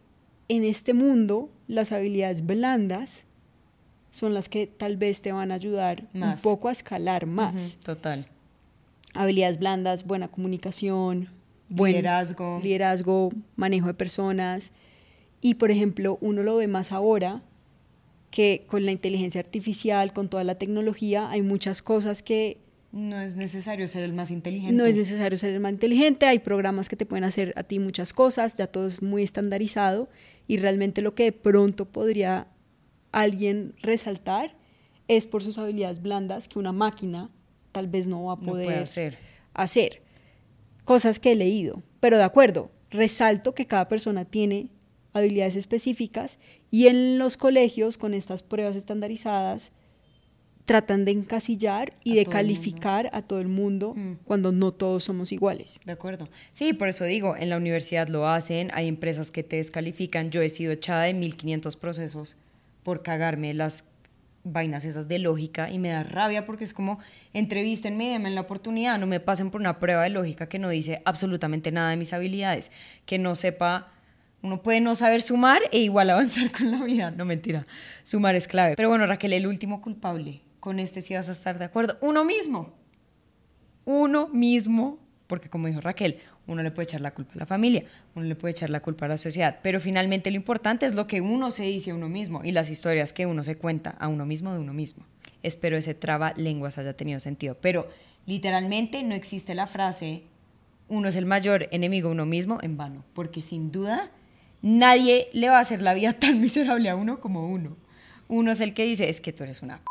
en 0.50 0.64
este 0.64 0.94
mundo 0.94 1.50
las 1.68 1.92
habilidades 1.92 2.46
blandas 2.46 3.26
son 4.10 4.34
las 4.34 4.50
que 4.50 4.68
tal 4.68 4.98
vez 4.98 5.22
te 5.22 5.32
van 5.32 5.52
a 5.52 5.56
ayudar 5.56 6.10
Más. 6.14 6.36
un 6.38 6.42
poco 6.52 6.68
a 6.68 6.74
escalar 6.74 7.26
más. 7.28 7.76
Ujú, 7.76 7.84
Total. 7.84 8.28
Habilidades 9.14 9.58
blandas, 9.60 10.06
buena 10.06 10.28
comunicación, 10.28 11.30
buen 11.70 11.94
Liderazgo. 11.94 12.60
liderazgo, 12.62 13.32
manejo 13.56 13.88
de 13.88 13.94
personas. 13.94 14.72
Y 15.40 15.56
por 15.56 15.72
ejemplo, 15.72 16.18
uno 16.22 16.44
lo 16.44 16.58
ve 16.58 16.68
más 16.68 16.92
ahora 16.92 17.42
que 18.32 18.63
con 18.65 18.86
la 18.86 18.91
inteligencia 18.91 19.41
artificial, 19.41 20.13
con 20.13 20.30
toda 20.30 20.44
la 20.44 20.56
tecnología, 20.56 21.30
hay 21.30 21.41
muchas 21.41 21.82
cosas 21.82 22.24
que 22.24 22.58
No 22.94 23.20
es 23.22 23.36
necesario 23.36 23.88
ser 23.88 24.04
el 24.04 24.13
más 24.13 24.32
inteligente. 24.32 24.74
no 24.74 24.86
es 24.86 24.96
necesario 24.96 25.38
ser 25.38 25.52
el 25.52 25.60
más 25.60 25.74
inteligente, 25.74 26.26
hay 26.26 26.39
programas 26.39 26.89
que 26.89 26.96
te 26.96 27.06
pueden 27.06 27.26
hacer 27.26 27.54
a 27.56 27.63
ti 27.63 27.80
muchas 27.80 28.13
cosas, 28.13 28.58
ya 28.58 28.67
todo 28.67 28.88
es 28.88 29.02
muy 29.02 29.22
estandarizado 29.24 30.10
y 30.48 30.58
realmente 30.58 31.02
lo 31.02 31.13
que 31.13 31.26
de 31.26 31.32
pronto 31.32 31.86
podría 31.86 32.48
alguien 33.12 33.76
resaltar 33.82 34.56
es 35.08 35.26
por 35.26 35.44
sus 35.44 35.58
habilidades 35.58 36.02
blandas 36.02 36.48
que 36.48 36.58
una 36.58 36.72
máquina 36.72 37.30
tal 37.74 37.88
vez 37.88 38.08
no 38.08 38.26
va 38.26 38.34
a 38.34 38.38
poder 38.38 38.88
hacer. 39.54 40.02
Cosas 40.86 41.20
que 41.20 41.34
he 41.34 41.36
leído, 41.36 41.84
pero 42.00 42.17
de 42.17 42.24
acuerdo, 42.24 42.72
resalto 42.89 43.54
que 43.54 43.67
cada 43.67 43.88
persona 43.88 44.26
tiene 44.26 44.70
habilidades 45.13 45.56
específicas 45.56 46.39
y 46.72 46.88
en 46.88 47.18
los 47.20 47.38
colegios 47.38 47.98
con 47.98 48.14
estas 48.14 48.42
pruebas 48.44 48.76
estandarizadas 48.76 49.72
tratan 50.66 51.06
de 51.06 51.12
encasillar 51.12 51.94
y 52.04 52.14
A 52.14 52.16
de 52.16 52.26
calificar 52.28 53.10
a 53.14 53.24
todo 53.24 53.42
el 53.42 53.48
mundo 53.48 53.94
Mm. 53.96 54.14
cuando 54.24 54.52
no 54.52 54.72
todos 54.72 55.04
somos 55.04 55.32
iguales. 55.32 55.80
De 55.86 55.92
acuerdo. 55.92 56.30
Sí, 56.54 56.72
por 56.74 56.88
eso 56.88 57.04
digo, 57.04 57.36
en 57.36 57.50
la 57.50 57.58
universidad 57.58 58.08
lo 58.08 58.28
hacen, 58.28 58.70
hay 58.74 58.88
empresas 58.88 59.32
que 59.32 59.44
te 59.44 59.58
descalifican. 59.58 60.30
Yo 60.32 60.42
he 60.42 60.50
sido 60.50 60.72
echada 60.72 61.04
de 61.04 61.14
1500 61.14 61.76
procesos 61.76 62.38
por 62.84 63.02
cagarme 63.04 63.54
las 63.54 63.84
vainas 64.44 64.86
esas 64.86 65.08
de 65.08 65.20
lógica 65.20 65.70
y 65.72 65.78
me 65.78 65.90
da 65.90 66.04
rabia 66.04 66.46
porque 66.46 66.64
es 66.64 66.74
como 66.74 67.00
entrevístenme, 67.34 68.10
denme 68.10 68.30
la 68.32 68.42
oportunidad, 68.42 68.98
no 68.98 69.08
me 69.08 69.20
pasen 69.20 69.52
por 69.52 69.62
una 69.62 69.78
prueba 69.80 70.04
de 70.04 70.10
lógica 70.10 70.48
que 70.48 70.58
no 70.58 70.70
dice 70.70 71.02
absolutamente 71.06 71.72
nada 71.72 71.90
de 71.92 71.98
mis 71.98 72.12
habilidades, 72.14 72.72
que 73.06 73.20
no 73.20 73.36
sepa, 73.36 73.92
uno 74.44 74.62
puede 74.62 74.82
no 74.82 74.96
saber 74.96 75.22
sumar 75.22 75.62
e 75.72 75.80
igual 75.80 76.10
avanzar 76.12 76.52
con 76.52 76.72
la 76.72 76.84
vida, 76.84 77.12
no 77.12 77.26
mentira, 77.26 77.66
sumar 78.04 78.36
es 78.36 78.48
clave. 78.48 78.76
Pero 78.76 78.90
bueno, 78.90 79.06
Raquel, 79.06 79.34
el 79.34 79.48
último 79.48 79.82
culpable, 79.82 80.42
con 80.60 80.80
este 80.80 81.02
sí 81.02 81.14
vas 81.14 81.30
a 81.30 81.34
estar 81.34 81.60
de 81.60 81.66
acuerdo, 81.66 81.98
uno 82.02 82.26
mismo 82.26 82.82
uno 83.86 84.28
mismo, 84.28 85.00
porque 85.28 85.50
como 85.50 85.68
dijo 85.68 85.82
Raquel, 85.82 86.18
uno 86.48 86.64
le 86.64 86.72
puede 86.72 86.86
echar 86.86 87.02
la 87.02 87.14
culpa 87.14 87.34
a 87.36 87.40
la 87.40 87.46
familia, 87.46 87.86
uno 88.16 88.26
le 88.26 88.36
puede 88.36 88.52
echar 88.52 88.70
la 88.70 88.82
culpa 88.82 89.06
a 89.06 89.10
la 89.10 89.18
sociedad, 89.18 89.60
pero 89.62 89.80
finalmente 89.80 90.30
lo 90.32 90.38
importante 90.38 90.86
es 90.86 90.94
lo 90.94 91.08
que 91.08 91.22
uno 91.22 91.52
se 91.52 91.64
dice 91.64 91.92
a 91.92 91.96
uno 91.96 92.10
mismo 92.10 92.42
y 92.44 92.52
las 92.52 92.70
historias 92.70 93.14
que 93.14 93.26
uno 93.26 93.44
se 93.44 93.58
cuenta 93.58 93.92
a 93.92 94.08
uno 94.08 94.26
mismo 94.26 94.54
de 94.54 94.60
uno 94.60 94.74
mismo. 94.74 95.06
Espero 95.44 95.78
ese 95.78 95.94
traba 95.94 96.34
lenguas 96.36 96.78
haya 96.78 96.94
tenido 96.94 97.20
sentido, 97.20 97.58
pero 97.60 97.90
literalmente 98.26 99.04
no 99.04 99.16
existe 99.16 99.56
la 99.56 99.68
frase 99.68 100.24
uno 100.88 101.08
es 101.08 101.16
el 101.16 101.26
mayor 101.26 101.70
enemigo 101.72 102.10
de 102.10 102.16
uno 102.16 102.26
mismo 102.26 102.60
en 102.62 102.76
vano, 102.76 103.06
porque 103.14 103.42
sin 103.42 103.72
duda 103.72 104.12
nadie 104.62 105.30
le 105.34 105.50
va 105.50 105.58
a 105.58 105.62
hacer 105.62 105.82
la 105.82 105.93
vida 105.93 106.13
tan 106.19 106.41
miserable 106.41 106.89
a 106.89 106.95
uno 106.95 107.19
como 107.19 107.47
uno. 107.47 107.78
Uno 108.28 108.52
es 108.52 108.62
el 108.62 108.74
que 108.74 108.86
dice, 108.86 109.10
es 109.10 109.21
que 109.21 109.34
tú 109.34 109.43
eres 109.43 109.62
una 109.62 109.82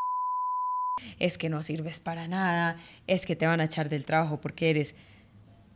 es 1.19 1.39
que 1.39 1.49
no 1.49 1.63
sirves 1.63 2.01
para 2.01 2.29
nada, 2.29 2.77
es 3.07 3.27
que 3.27 3.37
te 3.37 3.47
van 3.47 3.61
a 3.61 3.65
echar 3.65 3.89
del 3.89 4.05
trabajo 4.05 4.41
porque 4.41 4.71
eres 4.71 4.95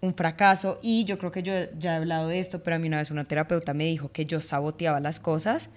un 0.00 0.14
fracaso. 0.14 0.78
Y 0.83 1.04
yo 1.04 1.18
creo 1.18 1.33
que 1.33 1.42
yo 1.42 1.52
ya 1.78 1.94
he 1.94 1.96
hablado 1.96 2.28
de 2.28 2.40
esto, 2.40 2.62
pero 2.62 2.76
a 2.76 2.78
mí 2.78 2.88
una 2.88 2.98
vez 2.98 3.11
una 3.11 3.24
terapeuta 3.24 3.74
me 3.74 3.85
dijo 3.85 4.12
que 4.12 4.26
yo 4.26 4.40
saboteaba 4.40 5.00
las 5.00 5.20
cosas 5.20 5.70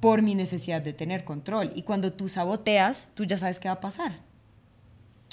por 0.00 0.22
mi 0.22 0.34
necesidad 0.34 0.82
de 0.82 0.92
tener 0.92 1.24
control. 1.24 1.72
Y 1.74 1.82
cuando 1.82 2.12
tú 2.12 2.28
saboteas, 2.28 3.10
tú 3.14 3.24
ya 3.24 3.38
sabes 3.38 3.58
qué 3.58 3.68
va 3.68 3.74
a 3.74 3.80
pasar. 3.80 4.20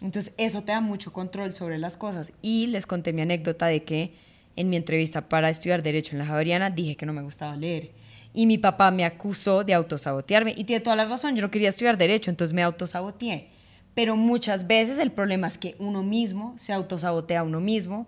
Entonces 0.02 0.34
eso 0.38 0.64
te 0.64 0.72
da 0.72 0.82
mucho 0.82 1.14
control 1.14 1.54
sobre 1.54 1.78
las 1.78 1.98
cosas. 1.98 2.32
Y 2.42 2.68
les 2.68 2.86
conté 2.86 3.14
mi 3.14 3.22
anécdota 3.22 3.68
de 3.68 3.84
que 3.84 4.14
en 4.56 4.70
mi 4.70 4.76
entrevista 4.76 5.28
para 5.30 5.50
estudiar 5.50 5.84
Derecho 5.84 6.14
en 6.14 6.20
la 6.20 6.26
Javeriana 6.26 6.70
dije 6.70 6.96
que 6.96 7.06
no 7.06 7.14
me 7.14 7.22
gustaba 7.22 7.56
leer. 7.56 7.92
Y 8.34 8.46
mi 8.46 8.58
papá 8.58 8.92
me 8.92 9.06
acusó 9.06 9.64
de 9.64 9.74
autosabotearme. 9.74 10.54
Y 10.58 10.64
tiene 10.64 10.82
toda 10.82 10.96
la 10.96 11.06
razón, 11.06 11.36
yo 11.36 11.42
no 11.42 11.52
quería 11.52 11.70
estudiar 11.70 11.98
Derecho, 11.98 12.32
entonces 12.32 12.54
me 12.54 12.64
autosaboteé. 12.64 13.50
Pero 13.94 14.16
muchas 14.16 14.66
veces 14.66 14.98
el 14.98 15.12
problema 15.12 15.48
es 15.48 15.58
que 15.58 15.76
uno 15.78 16.02
mismo 16.02 16.56
se 16.58 16.74
autosabotea 16.74 17.42
a 17.42 17.44
uno 17.44 17.60
mismo 17.60 18.08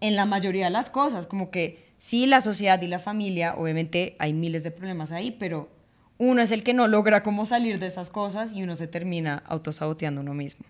en 0.00 0.16
la 0.16 0.26
mayoría 0.26 0.64
de 0.64 0.70
las 0.70 0.90
cosas. 0.90 1.26
Como 1.26 1.50
que 1.50 1.92
sí, 1.98 2.26
la 2.26 2.40
sociedad 2.40 2.82
y 2.82 2.88
la 2.88 2.98
familia, 2.98 3.54
obviamente 3.56 4.16
hay 4.18 4.32
miles 4.32 4.64
de 4.64 4.72
problemas 4.72 5.12
ahí, 5.12 5.30
pero 5.30 5.68
uno 6.18 6.42
es 6.42 6.50
el 6.50 6.62
que 6.64 6.74
no 6.74 6.88
logra 6.88 7.22
cómo 7.22 7.46
salir 7.46 7.78
de 7.78 7.86
esas 7.86 8.10
cosas 8.10 8.52
y 8.52 8.62
uno 8.62 8.76
se 8.76 8.88
termina 8.88 9.42
autosaboteando 9.46 10.20
uno 10.20 10.34
mismo. 10.34 10.64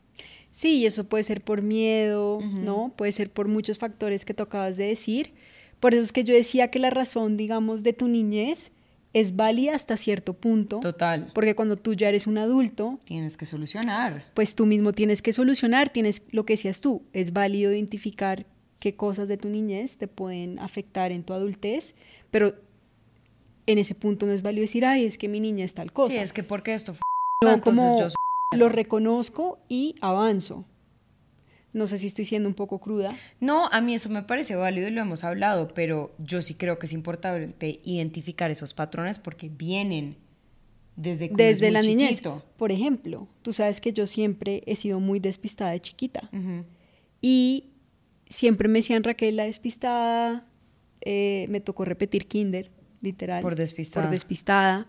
Sí, 0.53 0.87
eso 0.87 1.05
puede 1.05 1.25
ser 1.25 1.41
por 1.41 1.63
miedo, 1.63 2.41
¿no? 2.41 2.93
Puede 2.95 3.11
ser 3.11 3.31
por 3.31 3.49
muchos 3.49 3.79
factores 3.79 4.25
que 4.25 4.35
tú 4.35 4.43
acabas 4.45 4.77
de 4.77 4.85
decir. 4.85 5.33
Por 5.81 5.95
eso 5.95 6.05
es 6.05 6.13
que 6.13 6.25
yo 6.25 6.35
decía 6.35 6.69
que 6.69 6.79
la 6.79 6.91
razón, 6.91 7.37
digamos, 7.37 7.83
de 7.83 7.95
tu 7.95 8.07
niñez 8.07 8.71
es 9.15 9.35
válida 9.35 9.75
hasta 9.75 9.97
cierto 9.97 10.35
punto. 10.35 10.81
Total. 10.81 11.31
Porque 11.35 11.55
cuando 11.55 11.77
tú 11.77 11.95
ya 11.95 12.11
eres 12.11 12.27
un 12.27 12.37
adulto, 12.37 13.01
tienes 13.05 13.37
que 13.39 13.47
solucionar. 13.47 14.27
Pues 14.35 14.55
tú 14.55 14.67
mismo 14.67 14.93
tienes 14.93 15.23
que 15.23 15.33
solucionar, 15.33 15.91
tienes 15.91 16.23
lo 16.31 16.45
que 16.45 16.53
decías 16.53 16.83
tú, 16.83 17.03
es 17.15 17.33
válido 17.33 17.73
identificar 17.73 18.47
qué 18.79 18.95
cosas 18.95 19.29
de 19.29 19.39
tu 19.39 19.49
niñez 19.49 19.97
te 19.97 20.07
pueden 20.07 20.59
afectar 20.59 21.13
en 21.13 21.23
tu 21.25 21.33
adultez, 21.33 21.95
pero 22.31 22.55
en 23.67 23.79
ese 23.79 23.95
punto 23.95 24.27
no 24.27 24.33
es 24.33 24.43
válido 24.43 24.63
decir, 24.63 24.85
ay, 24.85 25.07
es 25.07 25.17
que 25.17 25.29
mi 25.29 25.41
niña 25.41 25.65
es 25.65 25.73
tal 25.73 25.93
cosa. 25.93 26.13
Sí, 26.13 26.19
es 26.19 26.33
que 26.33 26.43
porque 26.43 26.75
esto 26.75 26.95
fue... 26.95 27.01
No, 27.45 27.61
como 27.61 27.99
yo 27.99 28.09
lo 28.57 28.69
reconozco 28.69 29.59
y 29.69 29.95
avanzo. 30.01 30.65
No 31.73 31.87
sé 31.87 31.97
si 31.99 32.07
estoy 32.07 32.27
siendo 32.27 32.49
un 32.49 32.55
poco 32.55 32.81
cruda. 32.81 33.17
No, 33.41 33.69
a 33.69 33.81
mí 33.81 33.95
eso 33.95 34.11
me 34.11 34.23
parece 34.23 34.55
válido 34.55 34.89
y 34.89 34.91
lo 34.91 35.01
hemos 35.01 35.25
hablado, 35.25 35.69
pero 35.69 36.15
yo 36.19 36.43
sí 36.43 36.55
creo 36.55 36.79
que 36.79 36.87
es 36.87 36.93
importante 36.93 37.81
identificar 37.85 38.51
esos 38.51 38.75
patrones 38.75 39.19
porque 39.19 39.49
vienen 39.49 40.17
desde 40.97 41.31
desde 41.33 41.71
la 41.71 41.81
niñez. 41.81 42.23
Por 42.59 42.73
ejemplo, 42.73 43.27
tú 43.41 43.55
sabes 43.55 43.81
que 43.81 43.93
yo 43.95 44.07
siempre 44.07 44.63
he 44.67 44.77
sido 44.77 45.01
muy 45.01 45.19
despistada 45.19 45.71
de 45.71 45.81
chiquita 45.81 46.29
y 47.23 47.71
siempre 48.29 48.69
me 48.69 48.81
decían 48.81 49.03
Raquel 49.03 49.37
la 49.37 49.45
despistada. 49.45 50.47
Eh, 51.01 51.47
me 51.49 51.61
tocó 51.61 51.85
repetir 51.85 52.27
kinder, 52.27 52.71
literal. 53.01 53.43
Por 53.43 53.57
despistada. 53.57 54.07
Por 54.07 54.13
despistada. 54.13 54.89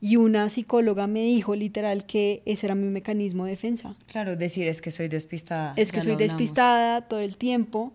Y 0.00 0.16
una 0.16 0.48
psicóloga 0.50 1.06
me 1.06 1.22
dijo 1.22 1.54
literal 1.54 2.04
que 2.06 2.42
ese 2.44 2.66
era 2.66 2.74
mi 2.74 2.88
mecanismo 2.88 3.44
de 3.46 3.52
defensa. 3.52 3.96
Claro, 4.06 4.36
decir 4.36 4.66
es 4.68 4.82
que 4.82 4.90
soy 4.90 5.08
despistada. 5.08 5.72
Es 5.76 5.90
que 5.90 6.00
soy 6.00 6.16
despistada 6.16 7.08
todo 7.08 7.20
el 7.20 7.36
tiempo 7.36 7.92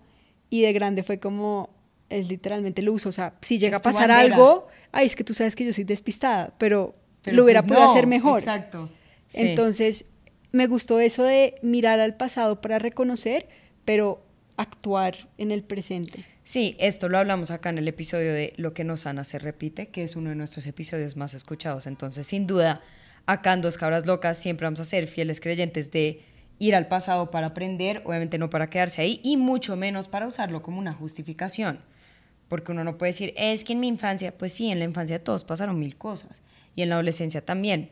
y 0.49 0.61
de 0.61 0.73
grande 0.73 1.03
fue 1.03 1.19
como, 1.19 1.69
es 2.09 2.27
literalmente 2.27 2.81
lo 2.81 2.93
uso. 2.93 3.09
O 3.09 3.11
sea, 3.11 3.35
si 3.41 3.59
llega 3.59 3.77
a 3.77 3.81
pasar 3.81 4.11
algo, 4.11 4.67
ay, 4.91 5.05
es 5.05 5.15
que 5.15 5.23
tú 5.23 5.33
sabes 5.33 5.55
que 5.55 5.63
yo 5.63 5.73
soy 5.73 5.83
despistada, 5.83 6.53
pero, 6.57 6.95
lo 7.25 7.43
hubiera 7.43 7.61
pues 7.61 7.77
podido 7.77 7.89
hacer 7.89 8.07
mejor. 8.07 8.39
Exacto. 8.39 8.89
Entonces, 9.33 10.05
me 10.51 10.67
gustó 10.67 10.99
eso 10.99 11.23
de 11.23 11.55
mirar 11.61 11.99
al 11.99 12.15
pasado 12.15 12.61
para 12.61 12.79
reconocer, 12.79 13.47
pero 13.85 14.25
actuar 14.57 15.29
en 15.37 15.51
el 15.51 15.63
presente. 15.63 16.25
Sí, 16.51 16.75
esto 16.79 17.07
lo 17.07 17.17
hablamos 17.17 17.49
acá 17.49 17.69
en 17.69 17.77
el 17.77 17.87
episodio 17.87 18.33
de 18.33 18.53
Lo 18.57 18.73
que 18.73 18.83
nos 18.83 18.99
sana 18.99 19.23
se 19.23 19.39
repite, 19.39 19.87
que 19.87 20.03
es 20.03 20.17
uno 20.17 20.31
de 20.31 20.35
nuestros 20.35 20.67
episodios 20.67 21.15
más 21.15 21.33
escuchados. 21.33 21.87
Entonces, 21.87 22.27
sin 22.27 22.45
duda, 22.45 22.81
acá 23.25 23.53
en 23.53 23.61
Dos 23.61 23.77
Cabras 23.77 24.05
Locas 24.05 24.37
siempre 24.37 24.65
vamos 24.65 24.81
a 24.81 24.83
ser 24.83 25.07
fieles 25.07 25.39
creyentes 25.39 25.91
de 25.91 26.19
ir 26.59 26.75
al 26.75 26.89
pasado 26.89 27.31
para 27.31 27.47
aprender, 27.47 28.01
obviamente 28.03 28.37
no 28.37 28.49
para 28.49 28.67
quedarse 28.67 29.01
ahí, 29.01 29.21
y 29.23 29.37
mucho 29.37 29.77
menos 29.77 30.09
para 30.09 30.27
usarlo 30.27 30.61
como 30.61 30.77
una 30.77 30.91
justificación. 30.91 31.79
Porque 32.49 32.73
uno 32.73 32.83
no 32.83 32.97
puede 32.97 33.13
decir, 33.13 33.33
es 33.37 33.63
que 33.63 33.71
en 33.71 33.79
mi 33.79 33.87
infancia, 33.87 34.37
pues 34.37 34.51
sí, 34.51 34.71
en 34.71 34.79
la 34.79 34.83
infancia 34.83 35.23
todos 35.23 35.45
pasaron 35.45 35.79
mil 35.79 35.95
cosas, 35.95 36.41
y 36.75 36.81
en 36.81 36.89
la 36.89 36.95
adolescencia 36.95 37.45
también. 37.45 37.91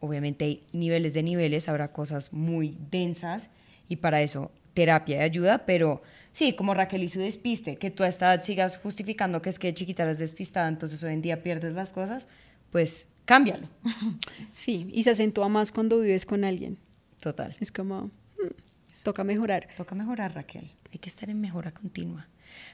Obviamente 0.00 0.46
hay 0.46 0.60
niveles 0.72 1.12
de 1.12 1.24
niveles, 1.24 1.68
habrá 1.68 1.92
cosas 1.92 2.32
muy 2.32 2.78
densas, 2.90 3.50
y 3.86 3.96
para 3.96 4.22
eso 4.22 4.50
terapia 4.72 5.18
y 5.18 5.20
ayuda, 5.20 5.66
pero 5.66 6.00
sí, 6.32 6.54
como 6.54 6.74
Raquel 6.74 7.02
y 7.02 7.08
su 7.08 7.20
despiste, 7.20 7.76
que 7.76 7.90
tú 7.90 8.02
a 8.02 8.08
esta 8.08 8.34
edad 8.34 8.44
sigas 8.44 8.78
justificando 8.78 9.42
que 9.42 9.50
es 9.50 9.58
que 9.58 9.74
chiquita 9.74 10.04
eres 10.04 10.18
despistada, 10.18 10.68
entonces 10.68 11.02
hoy 11.02 11.12
en 11.12 11.22
día 11.22 11.42
pierdes 11.42 11.74
las 11.74 11.92
cosas, 11.92 12.28
pues 12.70 13.08
cámbialo. 13.24 13.68
Sí, 14.52 14.88
y 14.92 15.02
se 15.02 15.10
acentúa 15.10 15.48
más 15.48 15.70
cuando 15.70 16.00
vives 16.00 16.26
con 16.26 16.44
alguien. 16.44 16.78
Total. 17.20 17.56
Es 17.60 17.72
como, 17.72 18.02
hmm, 18.02 19.02
toca 19.02 19.24
mejorar. 19.24 19.68
Toca 19.76 19.94
mejorar, 19.94 20.34
Raquel. 20.34 20.70
Hay 20.92 20.98
que 20.98 21.08
estar 21.08 21.28
en 21.28 21.40
mejora 21.40 21.70
continua. 21.70 22.26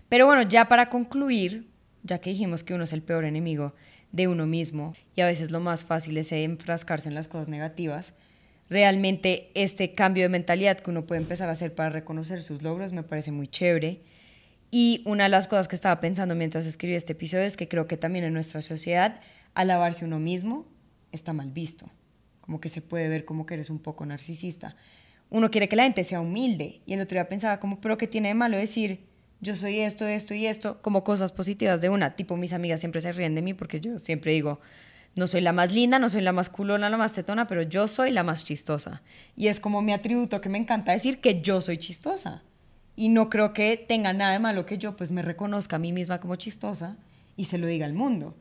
Pero 0.08 0.26
bueno, 0.26 0.42
ya 0.42 0.68
para 0.68 0.88
concluir, 0.88 1.66
ya 2.02 2.18
que 2.18 2.30
dijimos 2.30 2.62
que 2.62 2.74
uno 2.74 2.84
es 2.84 2.92
el 2.92 3.02
peor 3.02 3.24
enemigo 3.24 3.74
de 4.12 4.28
uno 4.28 4.46
mismo 4.46 4.94
y 5.16 5.22
a 5.22 5.26
veces 5.26 5.50
lo 5.50 5.58
más 5.58 5.84
fácil 5.84 6.16
es 6.16 6.30
enfrascarse 6.30 7.08
en 7.08 7.14
las 7.14 7.26
cosas 7.26 7.48
negativas, 7.48 8.14
realmente 8.68 9.50
este 9.54 9.94
cambio 9.94 10.24
de 10.24 10.28
mentalidad 10.28 10.78
que 10.78 10.90
uno 10.90 11.06
puede 11.06 11.20
empezar 11.20 11.48
a 11.48 11.52
hacer 11.52 11.74
para 11.74 11.90
reconocer 11.90 12.42
sus 12.42 12.62
logros 12.62 12.92
me 12.92 13.02
parece 13.02 13.32
muy 13.32 13.48
chévere. 13.48 14.02
Y 14.70 15.02
una 15.04 15.24
de 15.24 15.30
las 15.30 15.46
cosas 15.46 15.68
que 15.68 15.76
estaba 15.76 16.00
pensando 16.00 16.34
mientras 16.34 16.66
escribí 16.66 16.94
este 16.94 17.12
episodio 17.12 17.44
es 17.44 17.56
que 17.56 17.68
creo 17.68 17.86
que 17.86 17.96
también 17.96 18.24
en 18.24 18.34
nuestra 18.34 18.60
sociedad 18.62 19.20
alabarse 19.54 20.04
uno 20.04 20.18
mismo 20.18 20.66
está 21.12 21.32
mal 21.32 21.50
visto, 21.50 21.88
como 22.40 22.60
que 22.60 22.68
se 22.68 22.80
puede 22.80 23.08
ver 23.08 23.24
como 23.24 23.46
que 23.46 23.54
eres 23.54 23.70
un 23.70 23.78
poco 23.78 24.04
narcisista. 24.04 24.76
Uno 25.30 25.50
quiere 25.50 25.68
que 25.68 25.76
la 25.76 25.84
gente 25.84 26.02
sea 26.02 26.20
humilde 26.20 26.80
y 26.86 26.94
el 26.94 27.00
otro 27.00 27.16
día 27.16 27.28
pensaba 27.28 27.60
como, 27.60 27.80
pero 27.80 27.96
¿qué 27.96 28.06
tiene 28.06 28.28
de 28.28 28.34
malo 28.34 28.56
decir 28.56 29.06
yo 29.40 29.56
soy 29.56 29.80
esto, 29.80 30.06
esto 30.06 30.34
y 30.34 30.46
esto, 30.46 30.80
como 30.80 31.04
cosas 31.04 31.30
positivas 31.30 31.80
de 31.80 31.90
una? 31.90 32.16
Tipo, 32.16 32.36
mis 32.36 32.52
amigas 32.52 32.80
siempre 32.80 33.00
se 33.00 33.12
ríen 33.12 33.34
de 33.34 33.42
mí 33.42 33.54
porque 33.54 33.80
yo 33.80 33.98
siempre 33.98 34.32
digo, 34.32 34.60
no 35.16 35.26
soy 35.26 35.40
la 35.40 35.52
más 35.52 35.72
linda, 35.72 35.98
no 35.98 36.08
soy 36.08 36.22
la 36.22 36.32
más 36.32 36.50
culona, 36.50 36.90
la 36.90 36.96
más 36.96 37.12
tetona, 37.12 37.46
pero 37.46 37.62
yo 37.62 37.86
soy 37.86 38.10
la 38.10 38.24
más 38.24 38.44
chistosa. 38.44 39.02
Y 39.36 39.46
es 39.46 39.60
como 39.60 39.80
mi 39.80 39.92
atributo 39.92 40.40
que 40.40 40.48
me 40.48 40.58
encanta 40.58 40.92
decir 40.92 41.20
que 41.20 41.40
yo 41.40 41.60
soy 41.60 41.78
chistosa. 41.78 42.42
Y 42.96 43.08
no 43.08 43.30
creo 43.30 43.52
que 43.52 43.76
tenga 43.76 44.12
nada 44.12 44.32
de 44.32 44.38
malo 44.38 44.66
que 44.66 44.78
yo 44.78 44.96
pues 44.96 45.10
me 45.10 45.22
reconozca 45.22 45.76
a 45.76 45.78
mí 45.78 45.92
misma 45.92 46.20
como 46.20 46.36
chistosa 46.36 46.96
y 47.36 47.44
se 47.44 47.58
lo 47.58 47.66
diga 47.66 47.86
al 47.86 47.94
mundo. 47.94 48.34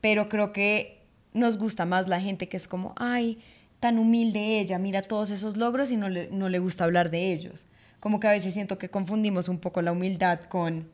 Pero 0.00 0.28
creo 0.28 0.52
que 0.52 1.02
nos 1.32 1.58
gusta 1.58 1.84
más 1.84 2.08
la 2.08 2.20
gente 2.20 2.48
que 2.48 2.56
es 2.56 2.68
como, 2.68 2.94
ay, 2.96 3.38
tan 3.80 3.98
humilde 3.98 4.58
ella, 4.58 4.78
mira 4.78 5.02
todos 5.02 5.30
esos 5.30 5.56
logros 5.56 5.90
y 5.90 5.96
no 5.96 6.08
le, 6.08 6.28
no 6.30 6.48
le 6.48 6.58
gusta 6.58 6.84
hablar 6.84 7.10
de 7.10 7.32
ellos. 7.32 7.66
Como 8.00 8.18
que 8.20 8.28
a 8.28 8.32
veces 8.32 8.54
siento 8.54 8.78
que 8.78 8.88
confundimos 8.88 9.48
un 9.48 9.58
poco 9.58 9.82
la 9.82 9.92
humildad 9.92 10.40
con 10.42 10.88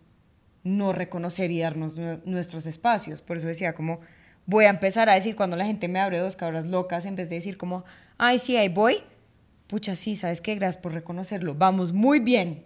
no 0.65 0.93
reconocer 0.93 1.51
y 1.51 1.61
darnos 1.61 1.97
nuestros 2.25 2.67
espacios. 2.67 3.21
Por 3.21 3.37
eso 3.37 3.47
decía 3.47 3.75
como, 3.75 4.01
voy 4.47 4.65
a 4.67 4.71
empezar 4.71 5.09
a 5.09 5.15
decir 5.15 5.37
cuando 5.37 5.57
la 5.57 5.67
gente 5.67 5.89
me 5.89 6.01
abre 6.01 6.19
dos 6.19 6.37
cabras 6.37 6.67
locas, 6.67 7.07
en 7.07 7.17
vez 7.17 7.29
de 7.29 7.37
decir 7.37 7.57
como, 7.57 7.85
ay, 8.19 8.39
sí, 8.39 8.57
ahí 8.57 8.69
voy, 8.69 9.03
pucha, 9.67 9.97
sí, 9.97 10.17
¿sabes 10.17 10.41
qué? 10.41 10.55
Gracias 10.55 10.83
por 10.83 10.93
reconocerlo. 10.93 11.55
Vamos 11.55 11.93
muy 11.93 12.21
bien. 12.21 12.65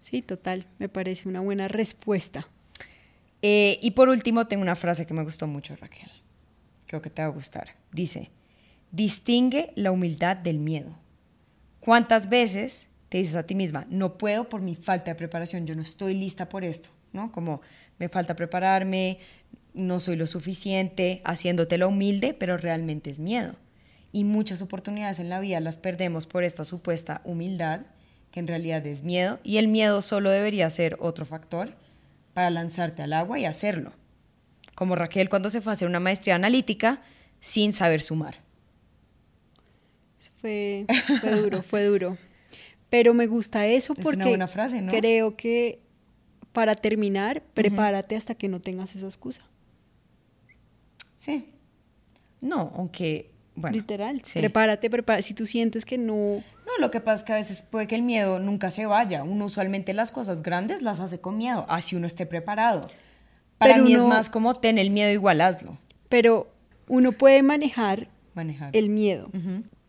Sí, 0.00 0.22
total, 0.22 0.66
me 0.78 0.88
parece 0.88 1.28
una 1.28 1.40
buena 1.40 1.68
respuesta. 1.68 2.46
Eh, 3.42 3.78
y 3.82 3.90
por 3.92 4.08
último, 4.08 4.46
tengo 4.46 4.62
una 4.62 4.76
frase 4.76 5.06
que 5.06 5.14
me 5.14 5.24
gustó 5.24 5.46
mucho, 5.46 5.76
Raquel. 5.76 6.10
Creo 6.86 7.02
que 7.02 7.10
te 7.10 7.22
va 7.22 7.28
a 7.28 7.32
gustar. 7.32 7.70
Dice, 7.92 8.30
distingue 8.92 9.72
la 9.74 9.90
humildad 9.90 10.36
del 10.36 10.58
miedo. 10.58 10.96
¿Cuántas 11.80 12.28
veces 12.28 12.88
te 13.08 13.18
dices 13.18 13.36
a 13.36 13.44
ti 13.44 13.54
misma, 13.54 13.86
no 13.88 14.18
puedo 14.18 14.48
por 14.48 14.60
mi 14.60 14.74
falta 14.74 15.10
de 15.10 15.14
preparación, 15.14 15.66
yo 15.66 15.74
no 15.74 15.82
estoy 15.82 16.14
lista 16.14 16.48
por 16.48 16.64
esto, 16.64 16.90
¿no? 17.12 17.30
Como 17.30 17.60
me 17.98 18.08
falta 18.08 18.34
prepararme, 18.34 19.18
no 19.76 20.00
soy 20.00 20.16
lo 20.16 20.26
suficiente, 20.26 21.20
haciéndotelo 21.24 21.88
humilde, 21.88 22.34
pero 22.34 22.56
realmente 22.56 23.10
es 23.10 23.20
miedo. 23.20 23.54
Y 24.10 24.24
muchas 24.24 24.62
oportunidades 24.62 25.18
en 25.18 25.28
la 25.28 25.38
vida 25.38 25.60
las 25.60 25.78
perdemos 25.78 26.26
por 26.26 26.42
esta 26.42 26.64
supuesta 26.64 27.20
humildad, 27.24 27.82
que 28.32 28.40
en 28.40 28.48
realidad 28.48 28.84
es 28.86 29.02
miedo, 29.02 29.38
y 29.44 29.58
el 29.58 29.68
miedo 29.68 30.02
solo 30.02 30.30
debería 30.30 30.68
ser 30.70 30.96
otro 30.98 31.26
factor 31.26 31.74
para 32.32 32.50
lanzarte 32.50 33.02
al 33.02 33.12
agua 33.12 33.38
y 33.38 33.44
hacerlo. 33.44 33.92
Como 34.74 34.96
Raquel 34.96 35.28
cuando 35.28 35.50
se 35.50 35.60
fue 35.60 35.72
a 35.72 35.74
hacer 35.74 35.88
una 35.88 36.00
maestría 36.00 36.34
analítica 36.34 37.02
sin 37.40 37.72
saber 37.72 38.00
sumar. 38.00 38.36
Fue, 40.40 40.86
fue 41.20 41.30
duro, 41.30 41.62
fue 41.62 41.84
duro. 41.84 42.18
Pero 42.88 43.14
me 43.14 43.26
gusta 43.26 43.66
eso 43.66 43.94
porque 43.94 44.38
creo 44.90 45.36
que 45.36 45.80
para 46.52 46.74
terminar, 46.74 47.42
prepárate 47.52 48.16
hasta 48.16 48.34
que 48.34 48.48
no 48.48 48.60
tengas 48.60 48.94
esa 48.96 49.06
excusa. 49.06 49.42
Sí. 51.16 51.50
No, 52.40 52.72
aunque, 52.76 53.30
bueno. 53.54 53.76
Literal. 53.76 54.22
Prepárate, 54.32 54.90
prepárate. 54.90 55.22
Si 55.22 55.34
tú 55.34 55.46
sientes 55.46 55.84
que 55.84 55.98
no... 55.98 56.14
No, 56.66 56.72
lo 56.80 56.90
que 56.90 57.00
pasa 57.00 57.18
es 57.18 57.24
que 57.24 57.32
a 57.32 57.36
veces 57.36 57.62
puede 57.62 57.86
que 57.86 57.94
el 57.94 58.02
miedo 58.02 58.38
nunca 58.38 58.70
se 58.70 58.86
vaya. 58.86 59.24
Uno 59.24 59.46
usualmente 59.46 59.94
las 59.94 60.12
cosas 60.12 60.42
grandes 60.42 60.82
las 60.82 61.00
hace 61.00 61.20
con 61.20 61.38
miedo, 61.38 61.66
así 61.68 61.96
uno 61.96 62.06
esté 62.06 62.26
preparado. 62.26 62.86
Para 63.58 63.78
mí 63.78 63.94
es 63.94 64.04
más 64.04 64.28
como 64.28 64.54
ten 64.54 64.78
el 64.78 64.90
miedo 64.90 65.10
igual 65.10 65.40
hazlo. 65.40 65.78
Pero 66.08 66.52
uno 66.88 67.12
puede 67.12 67.42
manejar, 67.42 68.08
manejar. 68.34 68.76
el 68.76 68.90
miedo. 68.90 69.30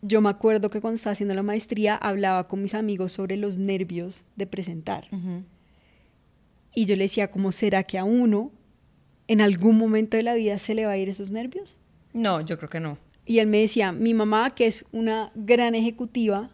Yo 0.00 0.20
me 0.20 0.30
acuerdo 0.30 0.70
que 0.70 0.80
cuando 0.80 0.94
estaba 0.94 1.12
haciendo 1.12 1.34
la 1.34 1.42
maestría 1.42 1.94
hablaba 1.96 2.48
con 2.48 2.62
mis 2.62 2.74
amigos 2.74 3.12
sobre 3.12 3.36
los 3.36 3.58
nervios 3.58 4.22
de 4.36 4.46
presentar. 4.46 5.08
Y 6.74 6.86
yo 6.86 6.96
le 6.96 7.04
decía, 7.04 7.30
¿cómo 7.30 7.52
será 7.52 7.82
que 7.82 7.98
a 7.98 8.04
uno 8.04 8.52
en 9.28 9.42
algún 9.42 9.76
momento 9.76 10.16
de 10.16 10.22
la 10.22 10.34
vida 10.34 10.58
se 10.58 10.74
le 10.74 10.86
va 10.86 10.92
a 10.92 10.98
ir 10.98 11.08
esos 11.08 11.30
nervios? 11.30 11.76
No, 12.12 12.40
yo 12.40 12.56
creo 12.56 12.70
que 12.70 12.80
no. 12.80 12.98
Y 13.26 13.38
él 13.38 13.46
me 13.46 13.60
decía, 13.60 13.92
mi 13.92 14.14
mamá, 14.14 14.50
que 14.50 14.66
es 14.66 14.86
una 14.90 15.30
gran 15.34 15.74
ejecutiva, 15.74 16.50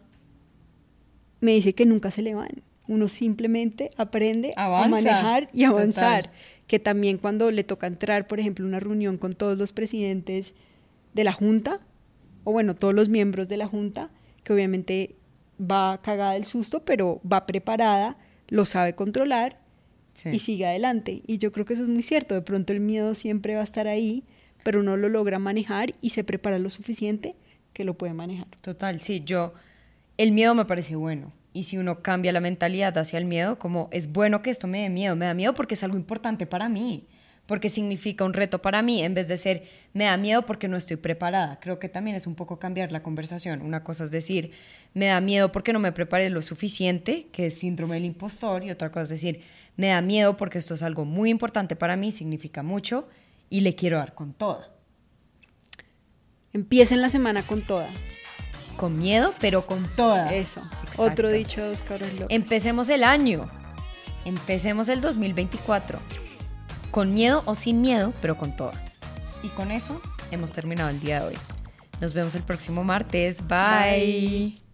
me 1.39 1.53
dice 1.53 1.73
que 1.73 1.85
nunca 1.85 2.11
se 2.11 2.21
le 2.21 2.35
van. 2.35 2.61
Uno 2.87 3.07
simplemente 3.07 3.91
aprende 3.97 4.53
Avanza. 4.57 4.85
a 4.85 4.89
manejar 4.89 5.49
y 5.53 5.63
avanzar. 5.63 6.25
Total. 6.25 6.39
Que 6.67 6.79
también 6.79 7.17
cuando 7.17 7.49
le 7.49 7.63
toca 7.63 7.87
entrar, 7.87 8.27
por 8.27 8.39
ejemplo, 8.39 8.65
una 8.65 8.79
reunión 8.79 9.17
con 9.17 9.31
todos 9.31 9.57
los 9.57 9.71
presidentes 9.71 10.53
de 11.13 11.23
la 11.23 11.31
Junta, 11.31 11.79
o 12.43 12.51
bueno, 12.51 12.75
todos 12.75 12.93
los 12.93 13.07
miembros 13.07 13.47
de 13.47 13.57
la 13.57 13.67
Junta, 13.67 14.11
que 14.43 14.53
obviamente 14.53 15.15
va 15.59 16.01
cagada 16.01 16.33
del 16.33 16.43
susto, 16.43 16.83
pero 16.83 17.21
va 17.31 17.45
preparada, 17.45 18.17
lo 18.49 18.65
sabe 18.65 18.93
controlar 18.93 19.64
Sí. 20.15 20.29
y 20.29 20.39
sigue 20.39 20.65
adelante. 20.65 21.21
Y 21.27 21.37
yo 21.37 21.51
creo 21.51 21.65
que 21.65 21.73
eso 21.73 21.83
es 21.83 21.89
muy 21.89 22.01
cierto. 22.01 22.33
De 22.33 22.41
pronto 22.41 22.73
el 22.73 22.79
miedo 22.79 23.13
siempre 23.13 23.53
va 23.53 23.61
a 23.61 23.65
estar 23.65 23.87
ahí, 23.87 24.23
pero 24.63 24.79
uno 24.79 24.97
lo 24.97 25.09
logra 25.09 25.37
manejar 25.37 25.93
y 26.01 26.09
se 26.09 26.23
prepara 26.23 26.57
lo 26.57 26.71
suficiente 26.71 27.35
que 27.73 27.83
lo 27.83 27.93
puede 27.93 28.13
manejar. 28.13 28.47
Total, 28.61 29.01
sí, 29.01 29.21
yo, 29.23 29.53
el 30.17 30.31
miedo 30.31 30.55
me 30.55 30.65
parece 30.65 30.95
bueno. 30.95 31.31
Y 31.53 31.63
si 31.63 31.77
uno 31.77 32.01
cambia 32.01 32.33
la 32.33 32.41
mentalidad 32.41 32.97
hacia 32.97 33.19
el 33.19 33.25
miedo, 33.25 33.59
como 33.59 33.89
es 33.91 34.11
bueno 34.11 34.41
que 34.41 34.49
esto 34.49 34.67
me 34.67 34.81
dé 34.81 34.89
miedo, 34.89 35.15
me 35.15 35.25
da 35.25 35.33
miedo 35.33 35.53
porque 35.53 35.75
es 35.75 35.83
algo 35.83 35.97
importante 35.97 36.45
para 36.45 36.67
mí, 36.67 37.05
porque 37.45 37.69
significa 37.69 38.25
un 38.25 38.33
reto 38.33 38.61
para 38.61 38.81
mí, 38.81 39.03
en 39.03 39.13
vez 39.13 39.27
de 39.27 39.37
ser, 39.37 39.63
me 39.93 40.05
da 40.05 40.17
miedo 40.17 40.45
porque 40.45 40.67
no 40.67 40.75
estoy 40.75 40.97
preparada. 40.97 41.59
Creo 41.61 41.79
que 41.79 41.87
también 41.87 42.17
es 42.17 42.27
un 42.27 42.35
poco 42.35 42.59
cambiar 42.59 42.91
la 42.91 43.03
conversación. 43.03 43.61
Una 43.61 43.83
cosa 43.83 44.03
es 44.05 44.11
decir, 44.11 44.51
me 44.93 45.05
da 45.05 45.21
miedo 45.21 45.51
porque 45.51 45.71
no 45.73 45.79
me 45.79 45.91
preparé 45.91 46.29
lo 46.29 46.41
suficiente, 46.41 47.27
que 47.31 47.45
es 47.45 47.53
síndrome 47.53 47.95
del 47.95 48.05
impostor, 48.05 48.63
y 48.63 48.71
otra 48.71 48.91
cosa 48.91 49.03
es 49.03 49.09
decir, 49.09 49.41
me 49.77 49.87
da 49.87 50.01
miedo 50.01 50.37
porque 50.37 50.57
esto 50.57 50.73
es 50.73 50.83
algo 50.83 51.05
muy 51.05 51.29
importante 51.29 51.75
para 51.75 51.95
mí, 51.95 52.11
significa 52.11 52.63
mucho, 52.63 53.07
y 53.49 53.61
le 53.61 53.75
quiero 53.75 53.97
dar 53.97 54.13
con 54.13 54.33
toda. 54.33 54.69
Empiecen 56.53 57.01
la 57.01 57.09
semana 57.09 57.43
con 57.43 57.61
toda. 57.61 57.89
Con 58.77 58.97
miedo, 58.97 59.33
pero 59.39 59.65
con 59.65 59.87
toda. 59.95 60.33
Eso. 60.33 60.61
Exacto. 60.81 61.01
Otro 61.01 61.31
dicho 61.31 61.69
de 61.69 61.77
cabros 61.77 62.13
locos. 62.13 62.27
Empecemos 62.29 62.89
el 62.89 63.03
año. 63.03 63.47
Empecemos 64.23 64.89
el 64.89 65.01
2024. 65.01 65.99
Con 66.91 67.13
miedo 67.13 67.43
o 67.45 67.55
sin 67.55 67.81
miedo, 67.81 68.13
pero 68.21 68.37
con 68.37 68.55
toda. 68.55 68.81
Y 69.43 69.49
con 69.49 69.71
eso 69.71 70.01
hemos 70.31 70.51
terminado 70.51 70.89
el 70.89 70.99
día 70.99 71.21
de 71.21 71.27
hoy. 71.27 71.35
Nos 72.01 72.13
vemos 72.13 72.35
el 72.35 72.43
próximo 72.43 72.83
martes. 72.83 73.45
Bye. 73.47 74.55
Bye. 74.55 74.64